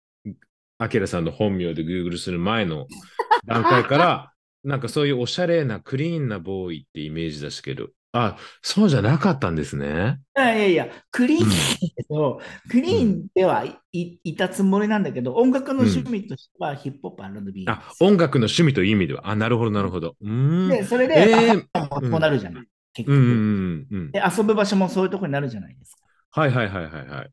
[0.78, 2.86] アキラさんの本名で Google する前の
[3.46, 4.32] 段階から、
[4.64, 10.20] なんかそういうおしゃれなクリーンなボーイってイメージでしたけど、あ、そうじゃなかったんですね。
[10.36, 11.54] いやいやいや、クリーンだ
[11.94, 12.40] けど、
[12.70, 17.92] クリーンではいいいたつもりなんだけど、音楽の趣味としてはヒップホップ R&B あ。
[18.00, 19.28] 音楽の趣味という意味では。
[19.28, 20.16] あ、なるほど、なるほど。
[20.20, 22.64] で、それで、えーあこうなるじゃない。
[22.94, 24.12] 結局、うんうんうんうん。
[24.12, 24.22] で。
[24.38, 26.02] 遊ぶ場所もそういうところになるじゃないですか。
[26.30, 27.30] はいはいはいはいはい。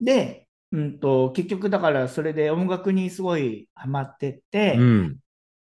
[0.00, 5.16] で、うんと、結局だからそれで音楽にすごいハマってて、うん。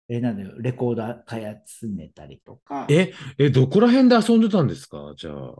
[0.07, 5.13] えなんだよ、レコーダー買い集めたりとか、え、え、どこら辺で遊んでたんですか？
[5.17, 5.55] じゃあ。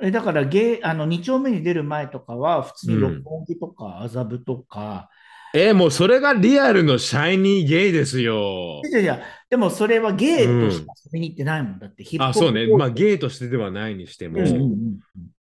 [0.00, 5.10] えだからゲーあの2丁目に出る前とかは、普通に六本木とか麻布とか、
[5.54, 8.80] え、もうそれがリアルのシャイニーゲイですよ。
[8.88, 11.78] いやいや、でもそれはゲーとして遊びに行ってないもん。
[11.78, 12.66] だってヒップホッあ、プそうね。
[12.66, 14.98] まあーゲイとしてではないにしても、うんうん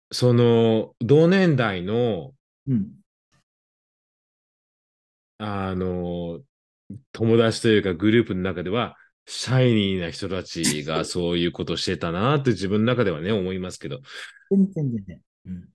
[0.10, 2.32] その同年代の、
[2.68, 2.88] うんうん。
[5.40, 6.40] あの、
[7.12, 14.00] 友達というかグループの中では、シャイニーな人たちがそういうことしてたなって自分の中ではね、思いますけど。
[14.50, 15.22] 全然全然。
[15.48, 15.70] うん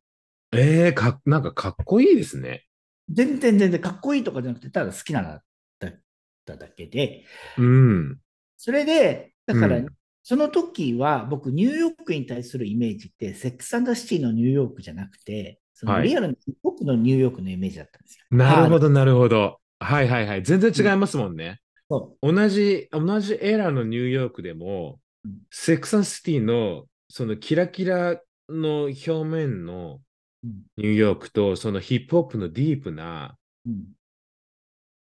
[0.54, 2.66] えー、か、なんかかっこいいですね。
[3.10, 5.42] 全然全然かっこいいとかじゃなくて、ただ好きなのだ
[5.88, 6.00] っ
[6.44, 7.24] ただけで、
[7.58, 8.18] うん。
[8.56, 9.86] それで、だから、うん
[10.24, 18.24] その時は僕、ニューヨークに対するイメージって、セックスザ・シティのニューヨークじゃなくて、そのはいリアルなヒップホップのニューヨークのイメージだったんですよ。
[18.30, 18.36] ど。
[18.36, 19.58] なるほど、なるほど。
[19.82, 20.42] はいはいはい。
[20.42, 21.60] 全然違いますもんね。
[21.88, 30.00] そ同じ、同じエラーのニューヨークでもうん、セックスシティのそのキラキラの表面の
[30.42, 30.46] う。
[30.46, 33.84] うんニューヨークと、そのヒップホップのディープな、うん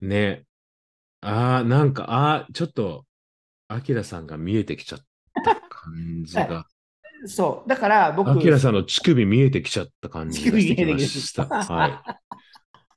[0.01, 0.45] ね、
[1.21, 3.07] ああ、なんか、ああ、ちょっと、
[3.69, 5.01] アキラさんが見えてきちゃっ
[5.45, 6.67] た感じが。
[7.27, 7.69] そう。
[7.69, 11.47] だから僕、アキラさんの乳首見えてきちゃった感じがしてきました。
[11.47, 12.37] はい。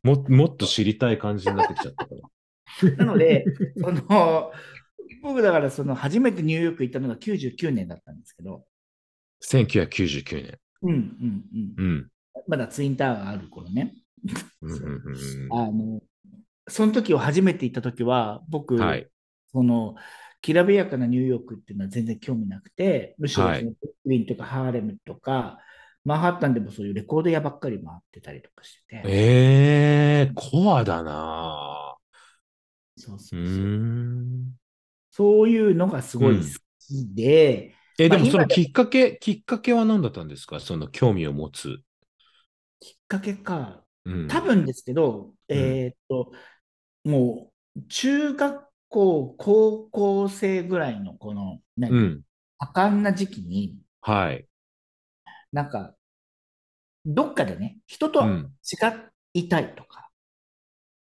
[0.04, 2.95] ももっと知りたい感じになってきちゃったから。
[2.97, 3.45] なので、
[3.78, 4.52] その、
[5.22, 8.66] 僕だからその初めてニューヨーク行ったのが99年だったんですけど、
[9.43, 10.60] 1999年。
[10.82, 11.43] うんうん
[11.78, 11.86] うん。
[11.86, 12.10] うん。
[12.47, 13.95] まだツインタワーがある頃ね。
[15.52, 16.02] あの、
[16.68, 19.08] その時を初めて行った時は、僕、うんはい。
[19.52, 19.95] その、
[20.41, 23.72] きらびやかなニューヨークっていうのは全然興味なくて、むしろはいその
[24.06, 25.60] ウィンとかハーレムとか、
[26.06, 31.97] マンハッタンでもそういうレコード屋ばっかり回ってたりとかしてて、ええコアだな
[32.95, 33.20] そうぁ。
[33.20, 33.74] そううそう。
[34.47, 34.60] ん。
[35.12, 36.43] そういうのがすごい好
[36.80, 40.60] きで、え、でまあ今もそのきっかけ、きっかけは何だったんですか？
[40.60, 41.82] その興味を持つ。
[42.80, 44.28] きっかけか、うん。
[44.28, 46.32] 多分ですけど、えーっと、
[47.04, 51.93] もう中学校、高校生ぐらいのこの、何？
[51.93, 52.24] うん。
[52.60, 54.49] 多感な時期に、はい。
[55.52, 55.93] なんか、
[57.06, 58.54] どっかでね、人と違うん
[59.34, 60.10] いたいとか、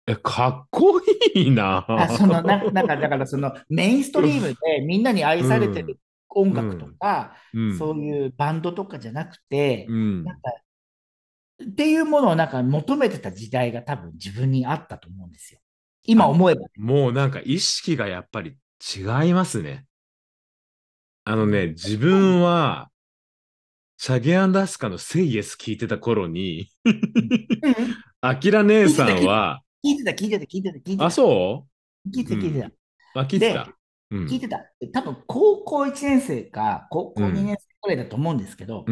[0.06, 1.00] え、かっこ
[1.34, 7.78] いいなあそのななんかだからそのメインストリームでみんなに愛されてる音楽とか、うん。
[7.78, 10.24] そういうバンドとかじゃなくて、うん。
[10.24, 10.50] なんか
[11.64, 15.60] っていうものをなんか求めてた時代が多分自分にあったと思うんですよ。
[16.04, 16.62] 今思えば。
[16.76, 18.56] もうなんか意識がやっぱり
[18.96, 19.86] 違いますね。
[21.24, 22.90] あのね、自分は、
[24.04, 27.00] シャゲアンダスカのセイエス聞いてた頃に、うん
[28.20, 31.04] アキラ姉さんは、聞いてた、聞いてた、聞いてた、聞いてた。
[31.04, 31.68] あ、そ
[32.12, 32.66] 聞いてた、聞いてた。
[32.66, 32.72] う
[33.14, 33.68] あ、聞いてた？
[34.10, 34.26] うん。
[34.26, 34.58] 聞いてた。
[34.92, 38.84] 多分高校1年生か、高校うん2年生くらいだと思うんですけど、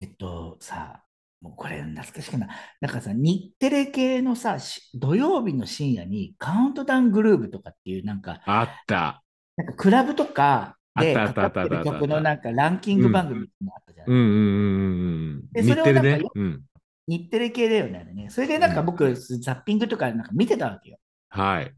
[0.00, 1.02] えっとさ、
[1.40, 2.48] もうこれ懐かしくない。
[2.82, 9.24] なんかさ、日テレ系のさ、し土曜日の深夜にカウントダウングルーブとかっていうなんか、あった。
[9.56, 15.52] なんかクラブとかであったあかかってる曲のなんかランキング番組ってのあったじゃない、うんうんうんうんうん。
[15.52, 16.62] でそれをなん。
[17.06, 18.28] 日テレ系だよね。
[18.30, 20.98] それでなんか僕、ザッピングとかなんか見てたわけよ。
[21.28, 21.74] はい。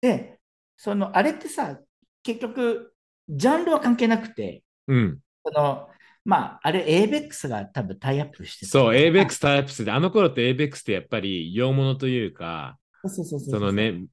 [0.00, 0.38] で、
[0.76, 1.78] その、あれってさ、
[2.22, 2.94] 結局、
[3.28, 5.18] ジャンルは関係なくて、うん。
[5.44, 5.88] その、
[6.24, 14.06] まあ、あれ、ABEX が多分タイアップしてたそう、ABEX タイプスで、あの頃って ABEX ってやっぱり洋物というか、そうそうそうそうその、ね、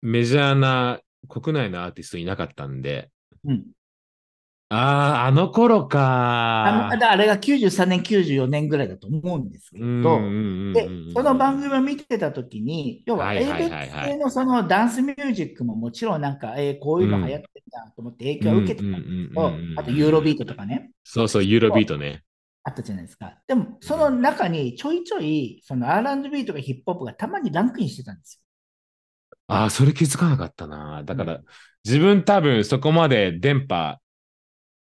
[0.00, 3.10] メジャーな国内のアーティストいなかったんで、
[3.44, 3.66] うん、
[4.70, 5.86] ああ、あの頃
[6.62, 6.98] あかの。
[7.10, 22.24] あれが93年、94年ぐらいだと思うんですけど、うんうんうんうんで、その番組を見てたときに、要ははいはいはいはい ABEX 系のそのダンスミュージックももちろんなんか、えーこういうの流行ってんだと思って影響を受けてたんですけどあとユーロビートとかね、そうそう、ユーロビートね。
[22.64, 23.38] あったじゃないですか。
[23.46, 28.42] でも、その中にちょいちょい、その R&B とかヒップホップがたまにランクインしてたんです
[29.46, 31.02] ああ、それ気づかなかったな。
[31.04, 31.40] だかうら、
[31.84, 33.98] 自分多分そこまで電波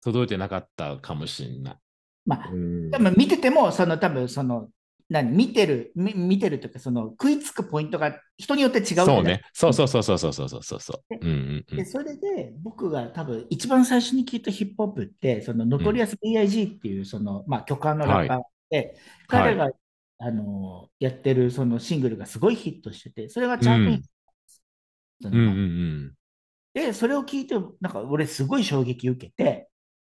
[0.07, 1.74] 届いてなかったかもしれない。
[1.74, 1.80] よ。
[2.24, 4.68] まあ、うんでも見てても、その多分その、
[5.09, 9.42] 何、見てる、み見てるというか、その食いつくポイントが人によって違うそうね。
[9.52, 11.14] そうそうそうそうそうそうそうそう。
[11.20, 11.86] うんうんうで、ん。
[11.86, 16.62] それで僕が多分一番最初に聞いたヒップホップって、そのノトリアス B.I.G.
[16.64, 18.40] っていうその、まあ、巨漢のラッパー
[18.70, 18.96] で、
[19.26, 19.70] 彼が、
[20.18, 23.94] あのやってるそのシングルがすごいヒットしてて、それがチャートイ
[25.30, 25.38] んう
[26.09, 26.12] ん。
[26.74, 29.65] で、それを聞いて、なんか俺すごい衝撃受けて、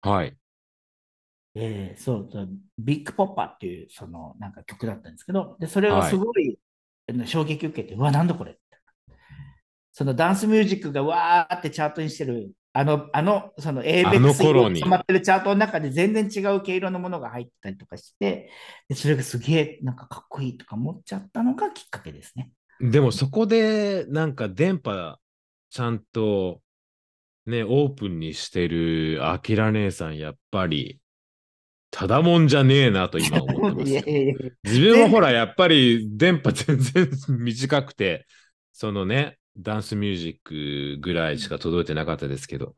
[0.06, 0.38] はい。
[1.56, 6.60] えーそうビッグポッパーっていうそのなんか曲だったんですけど、で、それをすごい、
[7.10, 8.58] あの衝撃受けて、うわ、なんだこれ
[9.97, 18.51] そのダンスミュージックがわーってチャートにしてる、あの、あの、その a あ b の x 頃にまってるチャートの中で全然違う毛色のものが入ってたりとかして、
[18.89, 22.51] でそれがすげえなんかかっこいいとか思っちゃったのがきっかけですね。
[22.82, 25.18] でもそこでなんか電波
[25.70, 26.60] ちゃんと
[27.46, 31.00] ね、オープンにしてるアキラ姉さん、やっぱり
[31.98, 34.02] ただもんじゃねえなと今思ってますよいや。
[34.06, 34.36] いやいや
[34.66, 38.28] 自分はほら、やっぱり電波全然 短くて、
[38.74, 42.76] そのね、ダンスミュージックぐらいしか届いてなかったですけど、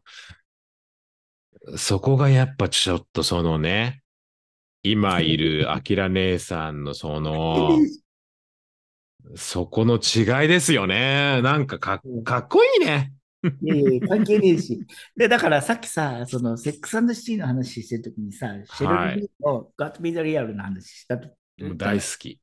[1.77, 4.03] そこがやっぱちょっとそのね、
[4.83, 7.79] 今いるアキラ姉さんのその、
[9.35, 11.41] そこの違いですよね。
[11.41, 13.13] なんかかかっこいいね。
[13.61, 14.85] いやいや関係ねえし。
[15.15, 21.29] で、だからさっきさ、そのセックスシティの話してるときにさ、シェルビーの Got Me the Real の話したと
[21.59, 22.39] もう大好き。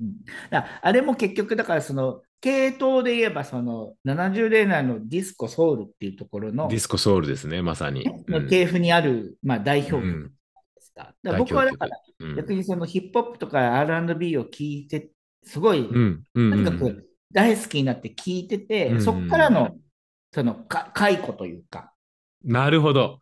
[0.00, 0.24] うん。
[0.50, 8.04] だあれも結局、だからその、系統で言えば、その70年代のディスコソウルっていうところの、ディスコソウルですね、まさに。
[8.04, 8.42] うん。
[8.44, 10.32] の系譜にある、まあ、代表曲うん。
[10.74, 11.14] ですか。
[11.22, 12.36] だから僕はだから、うん。
[12.36, 15.10] 逆にそのヒップホップとか R&B を聞いて、
[15.42, 16.22] すごい、うん。
[16.34, 16.50] うん。
[16.50, 19.02] とにかうんく大好きになって聞いてて、うん。
[19.02, 19.76] そこからの、
[20.34, 21.92] そのか解雇というか、
[22.44, 23.20] なるほど。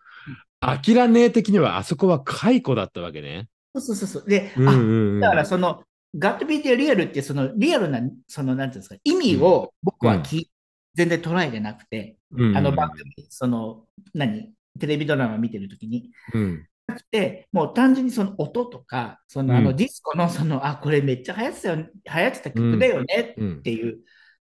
[0.60, 3.48] アキラ姉的にはあそこは解雇だったわけね。
[3.74, 4.24] そうそうそう。
[4.26, 4.64] で、う。
[4.64, 5.82] んあうんうんだからその、
[6.16, 10.50] ガットビーテリアルって、そのリアルな、その、なんていうんですか、意味を僕はき、
[10.94, 13.84] 全然捉えてなくて、うんあの番組、その、
[14.14, 16.66] 何、テレビドラマ見てるときに、うん。
[16.86, 19.64] なくて、もう単純にその音とか、そのあうん。
[19.64, 21.84] のディスコのその、あ、これめっちゃ流行ってたよ、流
[22.22, 23.58] 行ってた曲だよねうん。
[23.58, 24.00] っていう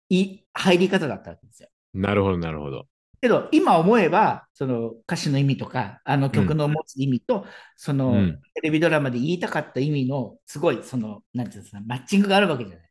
[0.09, 1.69] い入り方だったわけですよ。
[1.93, 2.85] なるほど、なるほど。
[3.21, 12.89] けど、今思えば、その歌詞の意味とか、あの曲の持つ意味と、その、うんテレビドラマで言いたかった意味の、すごい、その、なんていうんですか、マッチングがあるわけじゃない。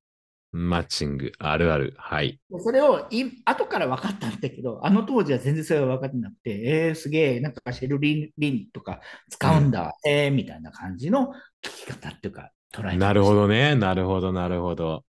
[0.51, 1.95] マッチング、あるある。
[1.99, 2.41] はい。
[2.51, 13.75] でそれをい後から分かったんだけど、あの当時は全然それは分かってなくて、えー、すげえ、なんかシェルリンリンとか使うんだ、えー、みたいな感じの聞き方っていうか、捉え方なるほどね。
[13.75, 15.05] なるほど、なるほど。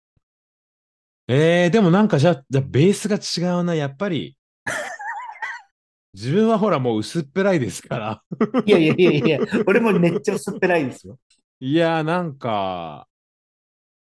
[1.30, 3.74] えー、でもなんかじゃあ、じゃあベースが違うな。
[3.74, 4.36] やっぱり、
[6.14, 8.22] 自分はほらもう薄っぺらいですから。
[8.64, 11.18] いやいやいやいや、俺もめっちゃ薄っぺらいですよ。
[11.60, 13.06] いやー、なんか、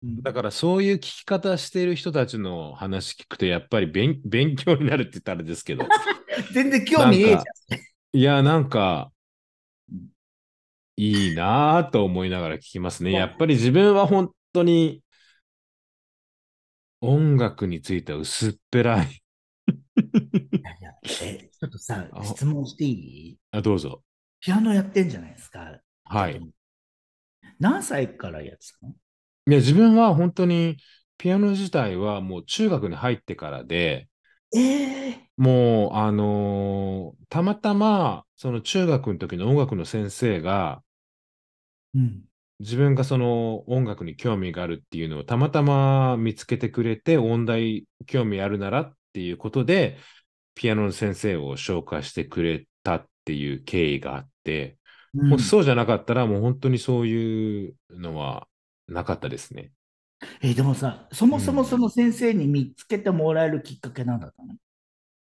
[0.04, 5.88] うんだからそういう聞き方している人たちの話聞くと、やっぱり勉勉強になるって言ったらあれですけど。
[6.54, 7.80] 全然興味ねえじゃんなん。
[8.14, 9.12] いや、なんか
[9.90, 10.10] うん、
[10.98, 13.14] いいなぁと思いながら聞きますね。
[13.14, 15.02] やっぱり自分は本当に
[17.02, 19.08] 音楽については薄っぺらい。
[19.08, 20.92] いやいや
[21.22, 23.38] えちょっとさ、あ質問していい？
[23.52, 24.04] あどうぞ。
[24.40, 25.80] ピアノやってんじゃないですか？
[26.06, 26.42] はい。
[27.60, 28.94] 何歳からやってたの？
[29.48, 30.78] いや、自分は本当に
[31.18, 34.10] ピアノ自体はもう中学に入ってからで、
[34.54, 40.82] ええもう、あのーたまたま、その中学の時の音楽の先生が、
[41.94, 42.24] うん。
[42.60, 49.98] 自分がその音楽に興味があるっていうのをたまたま見つけてくれて、音大興味あるならっていうことで、
[50.56, 54.78] ピアノの先生を紹介してくれたっていう経緯があって、
[55.14, 58.50] うんもうそうじゃなかったら、もう本当にそういうのは
[58.90, 59.72] なかったですね。
[60.42, 64.54] えでもさ、そもそもうんその先生に見つけてもらえるきっかけなんだったの？
[64.54, 64.58] い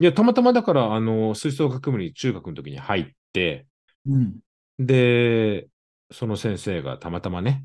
[0.05, 3.67] や、たまたまだから、あの、吹奏楽部に中学の時に入って、
[4.07, 4.39] うん。
[4.79, 5.69] で、
[6.11, 7.65] その先生がたまたまね、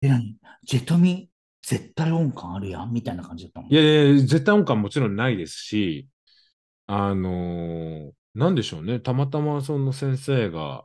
[0.00, 0.36] え、何？
[0.64, 1.30] ジェトミ、
[1.62, 2.92] 絶対音感あるやん？
[2.92, 3.68] みたいな感じだったの？
[3.68, 6.08] いやいや、絶対音感もちろんないですし、
[6.86, 10.84] あのーなんでしょうね、たまたまその先生が、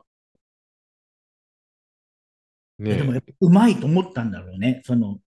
[2.80, 2.94] え。
[2.96, 4.82] でもうまいと思ったんだろうね。
[4.84, 5.18] その、っ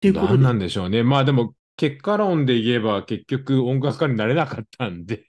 [0.00, 1.02] ていうことなんでしょうね。
[1.02, 5.24] まあでも、結果論で言えば結局音楽家になれなかったんで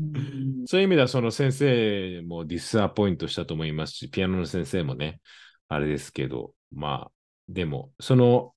[0.00, 0.02] う
[0.62, 5.20] んそういう意味ではその先生もディスアポイントしたと思いますし、ピアノの先生もね、
[5.68, 7.12] あれですけど、まあ、
[7.48, 8.54] でも、その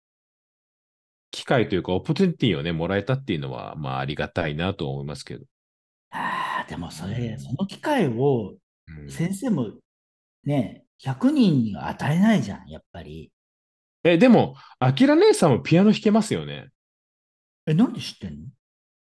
[1.32, 5.46] 機会というか、オポチュニティをね、もらえたっていうのは、まあ、ありがたいなと思いますけど。
[6.12, 8.56] ああ、でもそれ、その機会を
[8.88, 9.72] うん先生も
[10.44, 13.32] ね、100人には与えないじゃん、やっぱり。
[14.04, 16.70] え、でも、あきら姉さんもピアノ弾けますよね。
[17.70, 18.48] え、なんで知ってんの？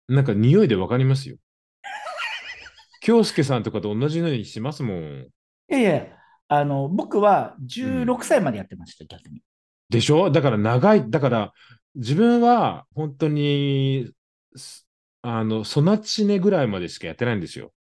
[0.07, 1.37] なんか匂いでわかりますよ。
[3.01, 5.27] 京介さんとかと同じようにしますもん。
[5.69, 6.07] いやいや、
[6.49, 9.41] あの、僕は16歳までやってました、逆に。
[9.89, 10.29] でしょ？
[10.29, 11.53] だから長い、だから
[11.95, 14.11] 自分は本当に、
[14.55, 14.87] す
[15.21, 17.73] あの、ソナチネぐらいまでしかやってないんですよ。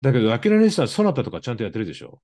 [0.00, 2.20] だけど、アキラ姉さん、ソナタとかちゃんとやってるでしょ？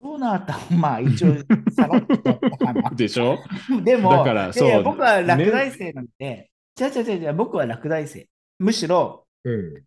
[0.00, 1.34] そうなったら、 まあ一応、
[1.72, 2.90] さらっとやったかな。
[2.90, 3.38] でしょ？
[3.84, 8.28] でも、だからいやいやそう僕は落第生なんで、じゃじゃじゃじゃ僕は落第生。
[8.58, 9.84] むしろ、うん。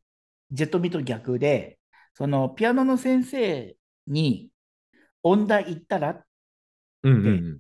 [0.52, 1.80] ジェットミと逆で、
[2.14, 3.76] そのピアノの先生
[4.08, 4.50] に
[5.24, 6.24] 音大行ったら、
[7.04, 7.60] うんうんうん。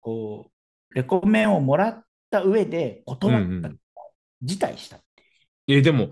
[0.00, 0.50] こ
[0.90, 3.78] う、レコメンをもらった上で断った、うんうん
[4.44, 4.98] 辞退した。
[5.68, 6.10] え、でも、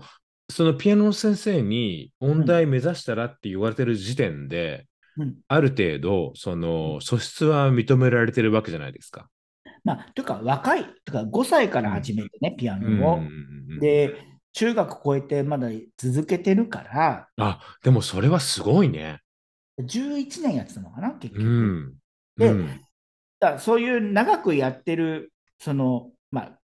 [0.49, 9.29] そのピアノの先生に音大目指したらって言われてる時点で、うんある程度、その素質は認められてるわけじゃないですか。
[9.83, 13.17] まあ、というか、若い、とか5歳から始めてね、ピアうんうんノを。
[13.17, 13.27] うんう
[13.77, 14.15] んで、
[14.53, 19.19] 中学超えてまだ続けてるから、あ、でもそれはすごいね。
[19.79, 21.49] 11年やってたのかな、結う局。
[21.49, 21.93] ん。
[22.37, 22.67] でうん
[23.39, 26.59] だからそういう長くやってる、その、まあ、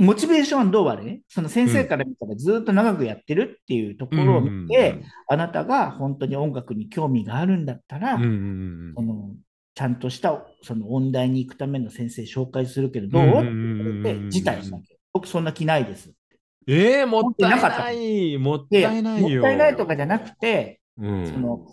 [0.00, 9.30] モチベーションはどうあれね、その先生から見たらずっと長くやってるっていうところを見て、あなたが本当に音楽に興味があるんだったら、うんうんうんその
[9.72, 14.98] ちゃんとしたその音大に行くための先生紹介するけど、どう、うんう辞退したわけ。
[15.12, 16.12] 僕そんな気ないです。
[16.66, 18.36] えー、もったいなかったない。
[18.36, 19.40] もっでたいないよ。
[19.42, 21.66] もったいないとかじゃなくて、うんその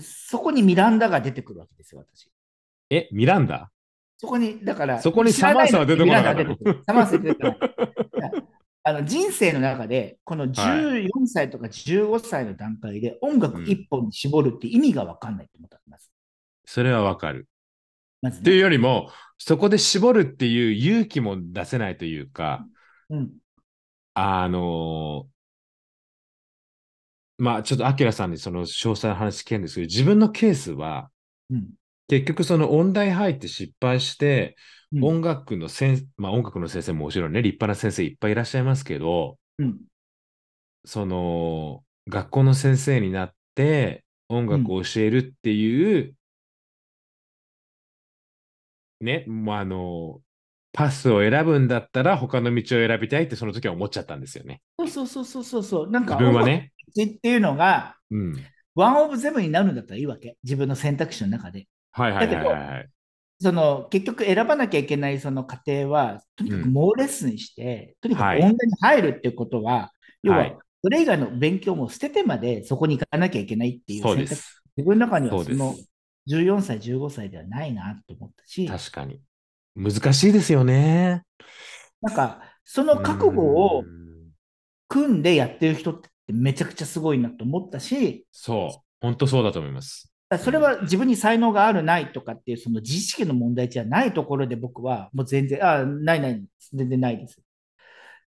[0.00, 2.30] そこにミランダが出てくるわけですよ、私。
[2.90, 3.70] え、ミランダ？
[4.20, 7.48] そこに、だから、そこにサマーサは出てこなかったのミランダが出てくるサマーサは出てこ
[8.20, 8.32] ない。
[8.82, 16.12] あの人生の中で、この14歳とか15歳の段階で音楽一本に絞るって意味が分かんないと思ってます。
[16.66, 17.48] それはわかる。
[18.20, 18.62] まずっていうね。
[18.62, 22.66] よりも、そこで絞るっていう勇気も出せないというか、
[23.08, 23.30] うん。
[24.12, 25.30] あのー
[27.38, 31.10] まあちょっとアキラさんにその詳細な話聞けるんですけど、自分のケースは、
[31.48, 31.70] うん。
[32.10, 34.56] 結局その音大入って失敗して、
[34.92, 39.78] うん音楽の先、まあ音楽の先生ももちろんね、立派な先生いっぱいいらっしゃいますけど、うん。
[40.84, 46.16] その、学校の先生になって音楽を教えるっていう、
[49.00, 50.20] ね、もうあの、
[50.72, 54.60] パスを選ぶんだったら他の道を選びたいってその時は思っちゃったんですよね。
[54.80, 55.90] そうそうそうそうそうそう。
[55.92, 56.72] なんか、自分はね。
[56.90, 58.34] っていうのが、うん。
[58.74, 60.36] ワンオブゼブになるんだったらいいわけ。
[60.42, 61.68] 自分の選択肢の中で。
[61.92, 62.88] はいはいはいはいはい。
[63.40, 74.34] その結局選ばなきゃいけないその過程は、とにかくうん猛レッスンして、とにかはいく音大に入るっていうことは、要は、はいそれ以外の勉強も捨ててまでそこに行かなきゃいけないっていう選択。
[74.78, 75.74] 自分の中にはその
[76.26, 79.20] 14歳、15歳ではないなと思ったし、確かに。
[79.76, 81.22] 難しいですよね。
[82.00, 84.00] なんかその覚悟をうん
[84.88, 88.84] 組んでやってる人ってめちゃくちゃすごいなと思ったし、そう。
[89.00, 90.09] 本当そうだと思います。
[90.38, 97.40] それは自分に才能があるないとかっていうその自意識の問題じゃないところで僕はもう全然、あ、ないない、全然ないです。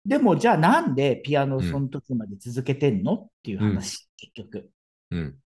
[0.04, 4.70] でもじゃあなんでピアノをその時まで続けてんのっていう話、結局。
[5.10, 5.38] うん。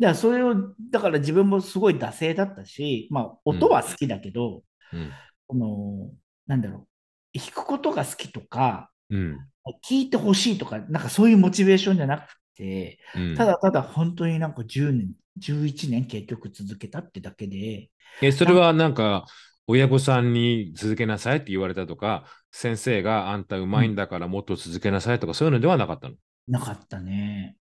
[0.00, 0.54] だからそれを、
[0.90, 4.62] だから自分もすごい惰性だったし、まあ音は好きだけど、
[4.92, 5.10] うん。
[5.46, 6.10] この、
[6.46, 6.88] なんだろ
[7.34, 9.38] う、弾くことが好きとか、うん。
[9.86, 19.26] 聞いてほしいとか、なんかそういうモチベーションじゃなくて、うんただただ本当になんか10年、11年結局続けたってだけで、え、それはなんか、
[19.66, 26.14] 親御さんに続けなさいって言われたとか、先生があんたうまいんだからもっと続けなさいとか、そういうのではなかったの？
[26.48, 27.56] なかったね。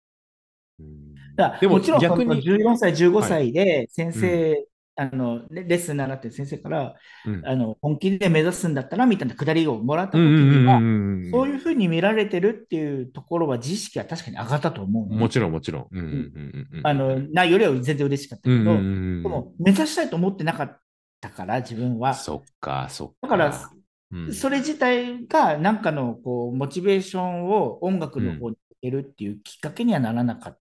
[0.78, 4.66] うんだももちろん逆にその14歳、15歳で先生、
[5.00, 6.94] あのレレッスン習ってる先生から
[7.24, 15.86] うんあの本気で目指すんだったらみたいなくだりをもらった時うんうんうんには、うんそういうふうに見られてるっていうところは自意識は確かに上がったと思うもちろんもちろん。
[15.90, 18.76] うんうんうんうんあのないよりは全然嬉しかったけど、うんうんう
[19.20, 20.78] んでも目指したいと思ってなかっ
[21.20, 22.14] たから、自分は。
[22.14, 23.14] そっか、そっか。
[23.22, 23.70] だから、
[24.12, 30.58] うんそれ自体がなんかのこうモチベーションを音楽の方に向けるっていうきっかけにはならなかっ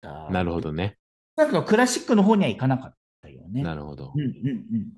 [0.00, 0.28] た。
[0.30, 0.98] なるほどね。
[1.36, 2.96] なんかクラシックの方には行かなかった
[3.44, 3.62] よね。
[3.62, 4.18] なるほどう。
[4.18, 4.92] んうんうん。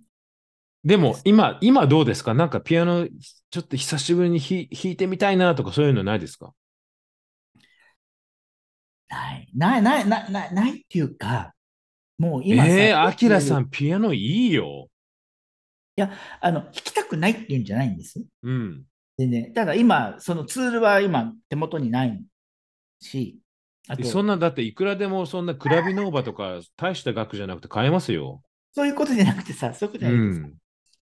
[0.85, 2.33] でも今、今どうですか？
[2.33, 3.09] なんかピアノ
[3.51, 6.53] ちょっと久しぶりに弾弾いてみたいなとかそういうのないですか？
[9.09, 11.55] ない、ない、ない、ない、ない、ないっていうか、
[12.19, 14.89] もう今さえー、アキラさいんピアノいいよ。
[15.97, 18.23] や、あの、弾きたくないっていうんじゃないんです。
[18.43, 18.85] うん。
[19.17, 19.53] 全然。
[19.55, 22.23] ただ今、そのツールは今手元にない
[23.01, 23.41] し、
[24.05, 28.43] そんな、だっていくらでもそんなクラビノーバとか大した額じゃなくて買えますよ。
[28.75, 30.41] そういうことじゃなくてさ、そういうことじうゃないです。
[30.41, 30.55] ん。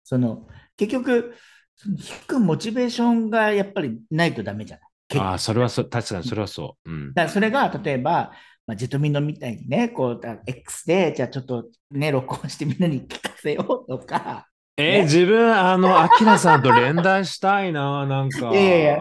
[0.04, 1.34] その、結局、
[1.76, 5.18] その弾くモチベーションがやっぱりないとダメじゃない？
[5.20, 6.90] ああ、それはそ、確かにそれはそう。
[6.90, 7.08] うん。
[7.14, 8.32] だからそれが例えば、
[8.66, 18.50] まあ、ジェトミノみたいにね、こう、だ X で、じゃあちょっとね、録音してみんなに聞かせようとか、えー自分、あの、アキラさんと連弾したいな、なんか。
[18.50, 18.98] いやいや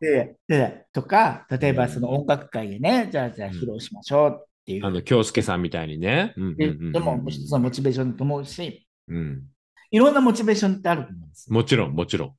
[0.00, 4.86] ででとか、例えばうんその音楽会でね、じゃあ、じゃあ披露しましょうっていう。
[4.86, 6.34] あの、京介さんみたいにね。
[6.36, 9.44] うんうんでも、一つのモチベーションだと思うし、うん。
[9.90, 11.54] いろんなモチベーションってあると思うんですよ。
[11.54, 12.32] もちろん、もちろん。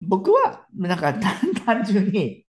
[0.00, 2.44] 僕は、なんか単 単純に、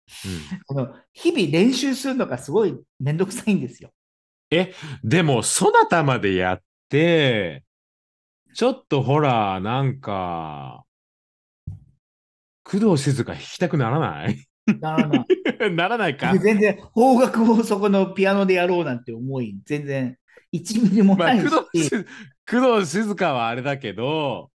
[0.66, 3.92] この日々練習するのがすごいめんどくさいんですよ。
[5.04, 7.64] でも、そなたまでやって、
[8.54, 10.86] ちょっとほら、なんか、
[12.66, 14.36] 工藤静香弾きたくならない？
[14.82, 15.10] だか
[15.60, 16.32] ら ならないか？
[16.34, 20.18] 僕全然方角をそこのピアノでやろうなんて思い、全然
[20.54, 22.06] 1ミリもまあ、ないし、工藤静
[22.50, 24.50] 工藤静香はあれだけど、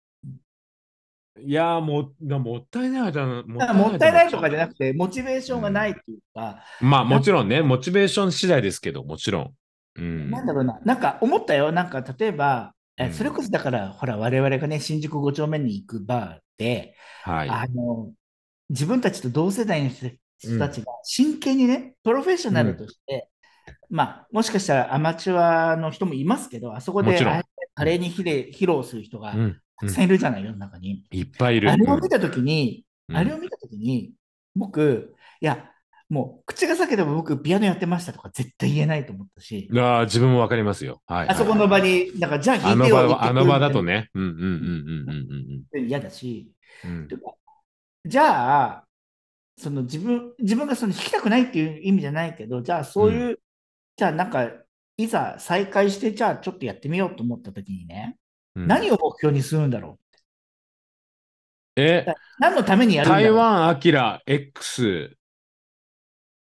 [1.40, 3.46] いやーもう、なもったいないじゃん。
[3.48, 3.60] も
[3.94, 9.54] ったいないとかじゃななくて、モチベーションがないっていうか、まあ、もちろんね、モチベーション次第ですけど、もちろん。
[9.98, 10.32] うん。
[10.32, 13.14] なんだろうな、なんか思ったよ、なんか例えば、えうん。
[13.14, 16.42] それこそだから、ほら、我々がね、新宿5丁目に行くバーで、
[17.24, 17.50] はい。
[17.50, 18.12] あの、
[18.70, 23.30] 自分たちと同世代の人人たちが真剣にね、プロフェッショナルとして、
[23.90, 27.18] まあ、もしかしたらアマチュアの人もいますけど、あそこで
[27.74, 29.62] 華麗に披露する人がうん。
[29.80, 31.06] たくさんいるじゃない、世の中に。
[31.12, 31.72] いっぱいいる。
[31.72, 34.12] あれを見たときに、うんあれを見たときに、
[34.56, 35.72] 僕、いや、
[36.10, 41.02] もう口が裂けても僕、ピアノやってましたとか絶対言えないと思ったし、ああ、自分もわかりますよ。
[41.06, 41.28] はい。
[41.28, 43.94] あそこの場に、だからじゃああ弾いてよの場は、あの場だとね。
[43.94, 44.10] ね。
[44.14, 46.52] うんうんうんうんうんうん嫌だし、
[46.86, 47.08] うんうん。
[47.08, 47.22] てか
[48.06, 48.84] じゃあ、
[49.58, 53.40] その自分、自分がその弾きたくないっていう意味じゃないけど、じゃあそういう、
[53.98, 54.50] じゃあなんか、
[54.98, 58.18] いざ再開して、じゃあちょっとやってみようと思ったときにね、
[58.56, 60.00] うん何を目標にするんだろ
[61.76, 62.06] え？
[62.08, 62.14] う。
[62.40, 63.24] 何のためにやるんだろう。
[63.26, 65.17] 台湾アキラ X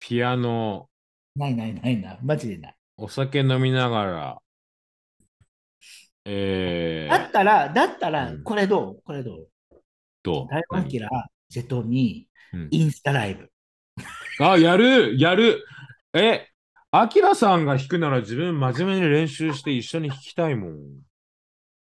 [0.08, 0.88] ピアノ。
[1.36, 2.76] ないないないな、マジでない。
[2.96, 4.38] お酒飲みながら。
[6.24, 8.44] えー、だったら、だったらう、ん。
[8.44, 9.02] これどう？
[9.04, 9.48] これどう？
[10.24, 10.48] どう？
[10.48, 11.12] 台湾キラー、
[11.50, 12.62] ジェトミうん。
[12.64, 13.52] ー、インスタライブ。
[14.40, 15.20] あ、やる？
[15.20, 15.66] やる。
[16.14, 16.48] え、
[16.92, 20.74] アキラさんが弾くなら自分真面目に練習して一緒に弾きたいもん。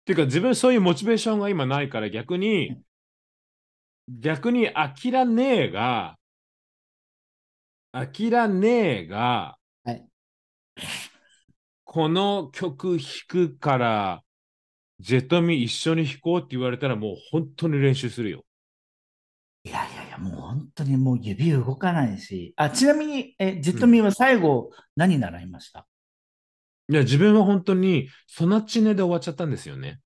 [0.03, 2.82] ていうか自分そういうモチベーションが今ないから逆に、
[4.09, 6.17] 逆にアキラ姉が、
[7.91, 10.05] アキラ姉が、はい
[11.83, 14.21] この曲弾くから、
[14.99, 18.45] ジェトミ一緒に弾こうって言われたらもう本当に練習するよ。
[19.63, 22.53] いやいやいや、もう本当にもう指動かないし。
[22.57, 25.87] あ、ちなみに、え、ジェトミーは最後、何習いました？
[26.89, 29.99] いや、自分は本当にソナチネで終わっちゃったんですよね。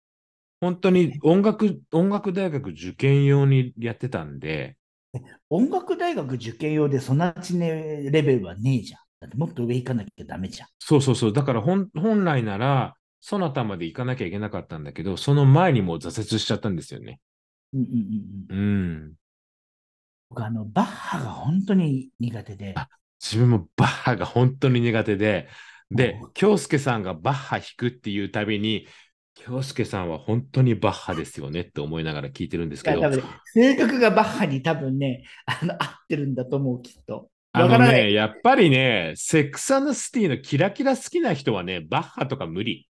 [0.62, 4.78] 本当に音楽、音楽大学受験用にやってたんで、
[5.50, 9.00] 音楽大学受験用でそちねレベルはねえじゃん。
[9.22, 10.68] だってもっと上行かなきゃダメじゃん。
[10.80, 17.22] そうそうそう、だから本本来なら、そなたまで行かなきゃいけなかったんだけど、その前にもう挫折しちゃったんですよね。
[17.74, 17.88] うんうん
[18.52, 18.58] うんうん。
[18.58, 18.62] う
[19.10, 19.14] ん。
[20.30, 22.76] 僕、あの、バッハが本当に苦手で。
[23.24, 25.48] 自分もバッハが本当に苦手で、
[25.90, 28.88] でうん、京介さんがバッハ弾くっていうたびに、
[29.36, 33.02] 京介さんは本当にバッハですよねって思いながら聞いてるんですけど、
[33.54, 37.30] 性格がバッハに多分ね、あの合ってるんだと思う、きっと。
[37.52, 42.88] あのね、やっぱりね、セックスシティのキラキラ好きな人はね、バッハとか無理。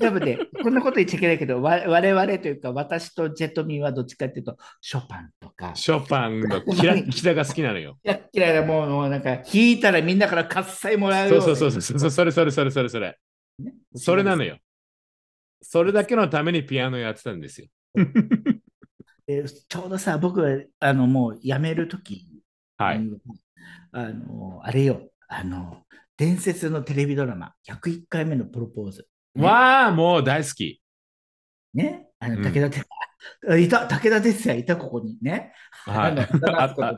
[0.00, 7.98] 多分ね、こんなこと言っちゃいけないけど、わ我々というか、私とジェトミンはどっちかっていうと、ショパンとか、ショパンのキラ キラが好きなのよ。
[8.02, 13.16] キラッキラでもう、もうなんか、弾いたらみんなから喝采もらうよそうそうそうそうそれそれそれそれそれ。
[13.60, 14.58] うねそれなのよ。
[15.64, 17.68] それだけのためにピアノやってたんですよ。
[19.26, 20.50] でちょうどさ、僕は
[20.80, 22.28] あのもう辞めるとき、
[22.76, 23.00] はい。
[23.92, 25.82] あの、あれよ、あの、
[26.16, 29.08] 伝説のテレビドラマ、101回目のプロポーズ。
[29.34, 30.82] ねわあ、もう大好き。
[31.72, 32.84] ね、あのうん武田鉄
[33.48, 35.52] 矢、いた、武田鉄矢いた、ここにね。
[35.86, 36.22] はいあの
[36.58, 36.96] ああ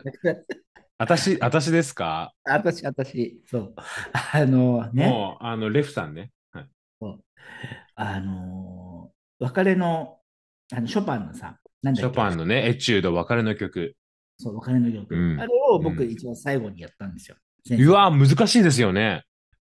[0.99, 2.33] あたし、あたし ですか？
[2.45, 3.75] 私、私、そう。
[4.33, 6.33] あのね、もう、あの、レフさんね。
[6.53, 6.69] はい、
[7.01, 7.25] そう
[7.97, 10.19] あの別れの、
[10.73, 13.97] あのショパンのさ、なんショパンのね、エチュード、別れの曲。
[14.39, 15.15] そう、別れの曲。
[15.15, 17.37] うんあれを僕、うん一番最後にやったんですよ。
[17.67, 19.25] 先生うわ、難しいですよね。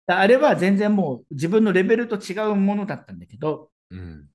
[0.07, 4.29] あれは全然もう自分のレベルと違うものだったんだけど、うん。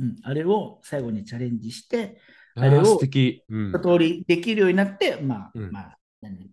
[0.00, 2.20] うん、あれを最後にチャレンジして、
[2.56, 3.44] ああれを一。
[3.82, 6.50] 通りできるようになって、まあ、うんまあ、何？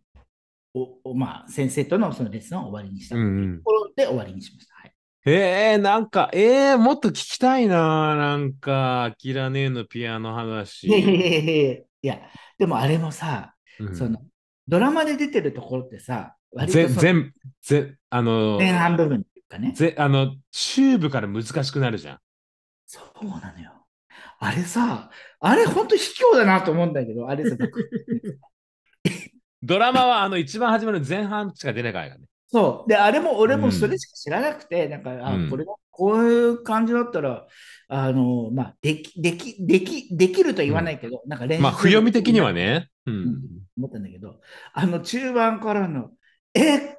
[0.73, 4.75] おおまあ、先生とのそのレッスンを終わりにしたとうんうんころで終わりにしました。
[4.75, 4.94] はい、
[5.25, 8.15] えー、なんか、えー、もっと聞きたいな。
[8.15, 10.87] なんか、アキラ姉のピアノ話。
[10.87, 12.19] いや
[12.59, 14.19] でもあれもさ、うんその
[14.67, 22.19] ドラマで出てるところってさ、割と全、ぜ、あの、前半部分っていうかね、ぜ、あの、チューブから難しくなるじゃん。
[22.87, 23.71] そうなのよ。
[24.39, 26.03] あれさ、あれ本当卑
[26.33, 27.89] 怯だなと思うんだけど、あれさ、僕
[29.61, 32.25] ドラマはあの一番初めの前半しか出ないからね。
[32.47, 32.89] そう。
[32.89, 37.47] で、あれも俺うんもそれしか知らなくて、なんか、あうんこれがこういう感じだったら、
[37.87, 42.89] あの、まあ、でき、でき、でき、できるとは言わないけど、なんか練習まあ、不読み的にはね。
[43.05, 43.41] ううんん。
[43.77, 44.41] 思ったんだけど、
[44.73, 46.11] あの中盤からの、
[46.53, 46.97] え、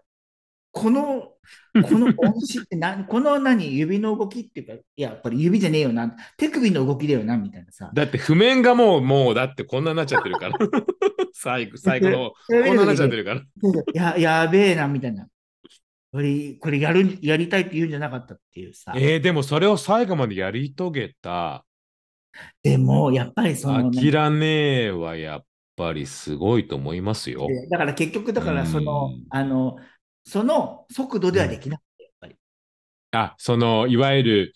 [0.73, 1.33] この、
[1.83, 7.91] この音詞って何、この何、指の動きっていうか、いや、これ指じゃねえよな、手首の動きだよな、みたいなさ。
[7.95, 10.59] だって譜面がもう、もう、だってこんなになっちゃってるから。
[11.33, 13.43] 最後、最後の、こんなになっちゃってるから。
[13.95, 15.29] や、やべえな、みたいな。
[16.17, 18.95] これ、これやる、やりたいって言うんじゃなかったっていうさ。
[18.97, 21.67] えー、でもそれを最後までやり遂げた、
[22.62, 25.45] でも、やっぱりその、アキラ姉はやっ
[25.77, 27.47] ぱりすごいと思いますよ。
[27.47, 29.77] でだから結局、だからそのうん、あの、
[30.25, 32.37] その速度ではできなくて、やっぱり。
[33.12, 34.55] あ、その、いわゆる、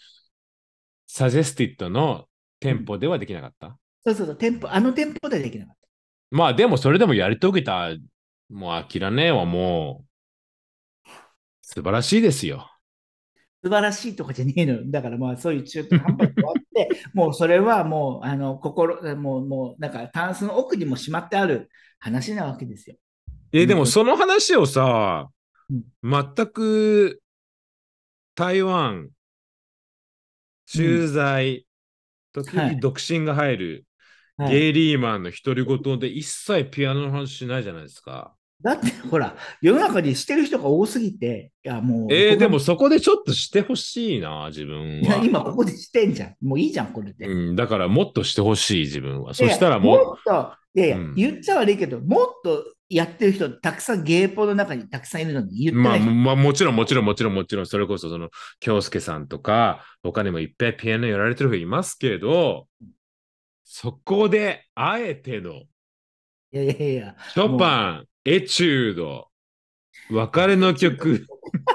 [1.06, 2.24] サジェスティッドの
[2.58, 3.76] テンポではできなかった？
[4.02, 5.88] そうそうそう、テンポ、あのテンポではできなかった。
[6.30, 7.90] まあでもそれでもやり遂げた、
[8.48, 10.09] もうアキラ姉はもう、
[11.72, 12.68] 素晴らしいですよ。
[13.62, 14.80] 素晴らしいとかじゃねえのよ。
[14.86, 22.96] だからまあそういう中途半端に終わって、 もうそれはもう、あの、心、もう、もう、なんか、タンスの奥にもしまってある話なわけですよ。
[23.52, 25.28] え、でもその話をさ
[26.02, 27.22] うん、全く
[28.34, 29.10] 台湾、
[30.66, 31.64] 駐在、
[32.32, 33.86] 時々はい独身が入る、
[34.36, 38.34] はいゲイリーマンの独り言で一切ピアノの話しないじゃないですか。
[38.62, 45.24] だって、ほら、世の中にしてる人が多すぎて、いや、もう、えー、でもそこでちょっとしてほしいな、自分いやは。
[45.24, 46.36] 今ここでしてんじゃん。
[46.42, 47.26] もういいじゃん、これで。
[47.26, 49.34] うん、だからもっとしてほしい、自分は。
[49.34, 56.10] そしたらもう、もっと、いやいや、うん言っちゃ悪いけど、もっとやってる人、たくさんゲーポの中にたくさんいるのに言ってまあ、ない人。
[56.10, 62.66] まあ、もちろん、もちろん、もちろん、もちろん、それこそ、その、京介さんとか、他にもいっぱいピアノやられてる人いますけど、
[63.64, 67.16] そこで、あえての、いやいやいや。
[67.32, 69.28] ショパン、エチュード、
[70.10, 71.26] 別れの曲、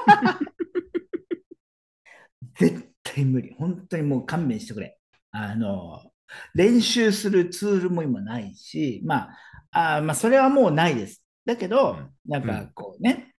[2.54, 3.52] 絶対無理。
[3.58, 4.96] 本当にもう勘弁してくれ。
[5.32, 6.12] あの、
[6.54, 9.30] 練習するツールも今ないし、ま
[9.72, 11.24] あ、あーまあ、それはもうないです。
[11.44, 13.34] だけど、うんなんかこうね、